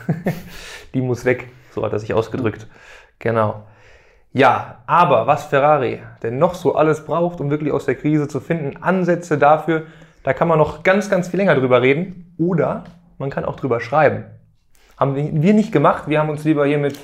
die 0.94 1.00
muss 1.00 1.24
weg. 1.24 1.48
So 1.74 1.84
hat 1.84 1.92
er 1.92 1.98
sich 1.98 2.14
ausgedrückt. 2.14 2.66
Genau. 3.18 3.64
Ja, 4.32 4.78
aber 4.86 5.26
was 5.26 5.44
Ferrari 5.44 6.00
denn 6.22 6.38
noch 6.38 6.54
so 6.54 6.74
alles 6.74 7.04
braucht, 7.04 7.40
um 7.40 7.50
wirklich 7.50 7.72
aus 7.72 7.84
der 7.84 7.94
Krise 7.94 8.26
zu 8.26 8.40
finden, 8.40 8.82
Ansätze 8.82 9.38
dafür, 9.38 9.84
da 10.24 10.32
kann 10.32 10.48
man 10.48 10.58
noch 10.58 10.82
ganz, 10.82 11.08
ganz 11.08 11.28
viel 11.28 11.38
länger 11.38 11.54
drüber 11.54 11.82
reden 11.82 12.34
oder 12.38 12.84
man 13.18 13.30
kann 13.30 13.44
auch 13.44 13.56
drüber 13.56 13.80
schreiben. 13.80 14.24
Haben 14.96 15.14
wir 15.14 15.54
nicht 15.54 15.70
gemacht, 15.70 16.08
wir 16.08 16.18
haben 16.18 16.30
uns 16.30 16.44
lieber 16.44 16.66
hier 16.66 16.78
mit 16.78 16.98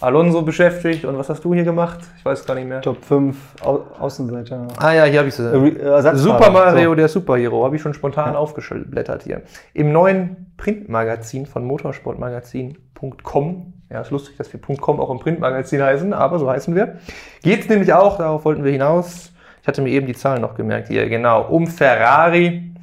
Alonso 0.00 0.42
beschäftigt 0.42 1.04
und 1.04 1.16
was 1.16 1.28
hast 1.28 1.44
du 1.44 1.54
hier 1.54 1.64
gemacht? 1.64 2.00
Ich 2.18 2.24
weiß 2.24 2.44
gar 2.44 2.56
nicht 2.56 2.68
mehr. 2.68 2.80
Top 2.80 3.04
5 3.04 3.36
Au 3.62 3.86
Außenseiter. 4.00 4.66
Ah 4.76 4.92
ja, 4.92 5.04
hier 5.04 5.20
habe 5.20 5.28
ich 5.28 5.34
sie. 5.34 5.44
Äh, 5.44 6.16
Super 6.16 6.50
Mario, 6.50 6.90
so. 6.90 6.94
der 6.96 7.08
Superhero, 7.08 7.64
habe 7.64 7.76
ich 7.76 7.82
schon 7.82 7.94
spontan 7.94 8.32
ja. 8.32 8.38
aufgeblättert 8.38 9.22
hier. 9.22 9.42
Im 9.72 9.92
neuen 9.92 10.52
Printmagazin 10.56 11.46
von 11.46 11.64
motorsportmagazin.com 11.64 13.72
ja, 13.94 14.00
ist 14.00 14.10
lustig, 14.10 14.36
dass 14.36 14.52
wir 14.52 14.60
.com 14.60 14.98
auch 14.98 15.08
im 15.08 15.20
Printmagazin 15.20 15.80
heißen, 15.80 16.12
aber 16.12 16.40
so 16.40 16.50
heißen 16.50 16.74
wir. 16.74 16.98
Geht 17.44 17.60
es 17.60 17.68
nämlich 17.68 17.92
auch, 17.92 18.18
darauf 18.18 18.44
wollten 18.44 18.64
wir 18.64 18.72
hinaus. 18.72 19.30
Ich 19.62 19.68
hatte 19.68 19.82
mir 19.82 19.90
eben 19.90 20.08
die 20.08 20.14
Zahlen 20.14 20.42
noch 20.42 20.56
gemerkt 20.56 20.88
hier, 20.88 21.08
genau, 21.08 21.42
um 21.42 21.68
Ferrari 21.68 22.74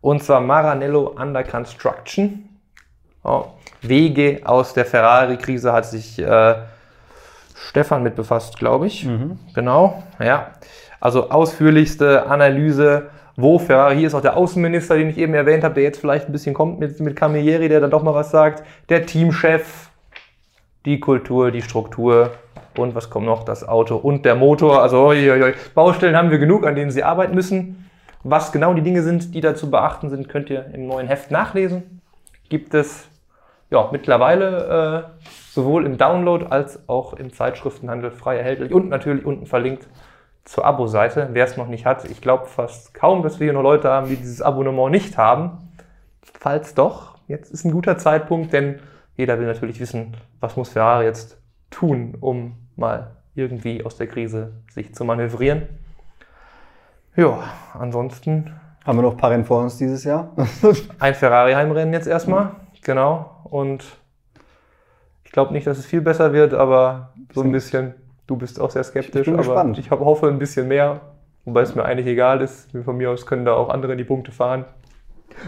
und 0.00 0.22
zwar 0.22 0.40
Maranello 0.40 1.14
Under 1.20 1.44
Construction. 1.44 2.48
Oh, 3.22 3.44
Wege 3.82 4.40
aus 4.44 4.72
der 4.72 4.86
Ferrari-Krise 4.86 5.70
hat 5.70 5.84
sich 5.84 6.18
äh, 6.18 6.54
Stefan 7.54 8.02
mit 8.02 8.16
befasst, 8.16 8.58
glaube 8.58 8.86
ich. 8.86 9.04
Mhm. 9.04 9.38
Genau, 9.54 10.02
ja. 10.18 10.52
Also 10.98 11.28
ausführlichste 11.28 12.26
Analyse, 12.26 13.10
wo 13.36 13.58
Ferrari, 13.58 13.98
hier 13.98 14.06
ist 14.06 14.14
auch 14.14 14.22
der 14.22 14.38
Außenminister, 14.38 14.96
den 14.96 15.10
ich 15.10 15.18
eben 15.18 15.34
erwähnt 15.34 15.62
habe, 15.62 15.74
der 15.74 15.82
jetzt 15.82 16.00
vielleicht 16.00 16.26
ein 16.26 16.32
bisschen 16.32 16.54
kommt 16.54 16.80
mit, 16.80 16.98
mit 17.00 17.16
Camilleri, 17.16 17.68
der 17.68 17.80
dann 17.80 17.90
doch 17.90 18.02
mal 18.02 18.14
was 18.14 18.30
sagt, 18.30 18.64
der 18.88 19.04
Teamchef, 19.04 19.87
die 20.88 21.00
Kultur, 21.00 21.50
die 21.50 21.60
Struktur 21.60 22.30
und 22.78 22.94
was 22.94 23.10
kommt 23.10 23.26
noch? 23.26 23.44
Das 23.44 23.66
Auto 23.66 23.96
und 23.96 24.24
der 24.24 24.34
Motor. 24.34 24.80
Also 24.80 25.04
oi, 25.04 25.30
oi, 25.30 25.42
oi. 25.42 25.54
Baustellen 25.74 26.16
haben 26.16 26.30
wir 26.30 26.38
genug, 26.38 26.66
an 26.66 26.74
denen 26.74 26.90
Sie 26.90 27.04
arbeiten 27.04 27.34
müssen. 27.34 27.90
Was 28.24 28.52
genau 28.52 28.72
die 28.72 28.80
Dinge 28.80 29.02
sind, 29.02 29.34
die 29.34 29.42
da 29.42 29.54
zu 29.54 29.70
beachten 29.70 30.08
sind, 30.08 30.30
könnt 30.30 30.48
ihr 30.48 30.64
im 30.72 30.86
neuen 30.86 31.06
Heft 31.06 31.30
nachlesen. 31.30 32.00
Gibt 32.48 32.72
es 32.72 33.06
ja, 33.70 33.90
mittlerweile 33.92 35.04
äh, 35.20 35.26
sowohl 35.50 35.84
im 35.84 35.98
Download 35.98 36.46
als 36.48 36.88
auch 36.88 37.12
im 37.12 37.34
Zeitschriftenhandel 37.34 38.10
frei 38.10 38.38
erhältlich 38.38 38.72
und 38.72 38.88
natürlich 38.88 39.26
unten 39.26 39.44
verlinkt 39.44 39.86
zur 40.46 40.64
Abo-Seite. 40.64 41.28
Wer 41.32 41.44
es 41.44 41.58
noch 41.58 41.68
nicht 41.68 41.84
hat, 41.84 42.06
ich 42.06 42.22
glaube 42.22 42.46
fast 42.46 42.94
kaum, 42.94 43.22
dass 43.22 43.40
wir 43.40 43.44
hier 43.44 43.52
noch 43.52 43.62
Leute 43.62 43.90
haben, 43.90 44.08
die 44.08 44.16
dieses 44.16 44.40
Abonnement 44.40 44.90
nicht 44.90 45.18
haben. 45.18 45.58
Falls 46.22 46.74
doch, 46.74 47.18
jetzt 47.28 47.52
ist 47.52 47.66
ein 47.66 47.72
guter 47.72 47.98
Zeitpunkt, 47.98 48.54
denn 48.54 48.80
jeder 49.18 49.38
will 49.38 49.46
natürlich 49.46 49.80
wissen, 49.80 50.16
was 50.38 50.56
muss 50.56 50.70
Ferrari 50.70 51.04
jetzt 51.04 51.36
tun, 51.70 52.16
um 52.20 52.54
mal 52.76 53.16
irgendwie 53.34 53.84
aus 53.84 53.96
der 53.96 54.06
Krise 54.06 54.52
sich 54.70 54.94
zu 54.94 55.04
manövrieren. 55.04 55.62
Ja, 57.16 57.42
ansonsten. 57.74 58.54
Haben 58.86 58.98
wir 58.98 59.02
noch 59.02 59.10
ein 59.12 59.16
paar 59.16 59.32
Rennen 59.32 59.44
vor 59.44 59.60
uns 59.60 59.76
dieses 59.76 60.04
Jahr? 60.04 60.30
ein 61.00 61.14
Ferrari-Heimrennen 61.14 61.92
jetzt 61.92 62.06
erstmal, 62.06 62.52
genau. 62.82 63.42
Und 63.42 63.84
ich 65.24 65.32
glaube 65.32 65.52
nicht, 65.52 65.66
dass 65.66 65.78
es 65.78 65.86
viel 65.86 66.00
besser 66.00 66.32
wird, 66.32 66.54
aber 66.54 67.12
so 67.34 67.42
ein 67.42 67.50
bisschen. 67.50 67.94
Du 68.28 68.36
bist 68.36 68.60
auch 68.60 68.70
sehr 68.70 68.84
skeptisch, 68.84 69.22
ich 69.22 69.24
bin 69.24 69.34
aber 69.34 69.42
gespannt. 69.42 69.78
ich 69.78 69.90
hoffe 69.90 70.28
ein 70.28 70.38
bisschen 70.38 70.68
mehr, 70.68 71.00
wobei 71.44 71.62
es 71.62 71.74
mir 71.74 71.84
eigentlich 71.84 72.06
egal 72.06 72.40
ist. 72.40 72.70
Von 72.84 72.96
mir 72.96 73.10
aus 73.10 73.26
können 73.26 73.44
da 73.44 73.54
auch 73.54 73.68
andere 73.68 73.96
die 73.96 74.04
Punkte 74.04 74.30
fahren. 74.30 74.64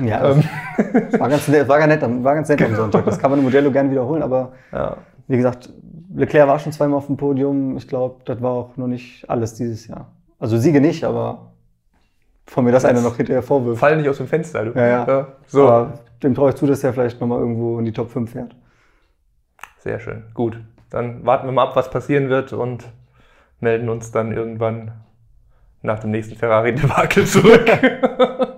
Ja, 0.02 0.32
ähm. 0.32 0.44
war, 1.18 1.28
ganz 1.28 1.48
nett, 1.48 1.68
war, 1.68 1.78
ganz 1.78 2.00
nett, 2.00 2.24
war 2.24 2.34
ganz 2.34 2.48
nett 2.48 2.62
am 2.62 2.74
Sonntag. 2.74 3.04
Das 3.04 3.18
kann 3.18 3.30
man 3.30 3.40
im 3.40 3.44
Modello 3.44 3.70
gerne 3.70 3.90
wiederholen, 3.90 4.22
aber 4.22 4.52
ja. 4.72 4.96
wie 5.26 5.36
gesagt, 5.36 5.72
Leclerc 6.14 6.48
war 6.48 6.58
schon 6.58 6.72
zweimal 6.72 6.98
auf 6.98 7.06
dem 7.06 7.16
Podium. 7.16 7.76
Ich 7.76 7.86
glaube, 7.86 8.22
das 8.24 8.40
war 8.40 8.50
auch 8.50 8.76
noch 8.76 8.86
nicht 8.86 9.28
alles 9.28 9.54
dieses 9.54 9.86
Jahr. 9.86 10.12
Also 10.38 10.56
Siege 10.56 10.80
nicht, 10.80 11.04
aber 11.04 11.52
von 12.46 12.64
mir 12.64 12.72
das, 12.72 12.82
das 12.82 12.90
eine 12.90 13.02
noch 13.02 13.16
hinterher 13.16 13.42
vorwirft. 13.42 13.78
Fall 13.78 13.96
nicht 13.96 14.08
aus 14.08 14.16
dem 14.16 14.26
Fenster, 14.26 14.64
du. 14.64 14.78
Ja, 14.78 14.86
ja. 14.86 15.06
ja 15.06 15.26
so. 15.46 15.68
Aber 15.68 15.94
dem 16.22 16.34
traue 16.34 16.50
ich 16.50 16.56
zu, 16.56 16.66
dass 16.66 16.82
er 16.82 16.92
vielleicht 16.92 17.20
nochmal 17.20 17.38
irgendwo 17.38 17.78
in 17.78 17.84
die 17.84 17.92
Top 17.92 18.10
5 18.10 18.30
fährt. 18.30 18.56
Sehr 19.78 20.00
schön. 20.00 20.24
Gut. 20.34 20.60
Dann 20.90 21.24
warten 21.24 21.46
wir 21.46 21.52
mal 21.52 21.64
ab, 21.64 21.76
was 21.76 21.90
passieren 21.90 22.28
wird 22.28 22.52
und 22.52 22.90
melden 23.60 23.88
uns 23.88 24.10
dann 24.10 24.32
irgendwann 24.32 24.92
nach 25.82 26.00
dem 26.00 26.10
nächsten 26.10 26.36
Ferrari-Debakel 26.36 27.24
zurück. 27.24 27.66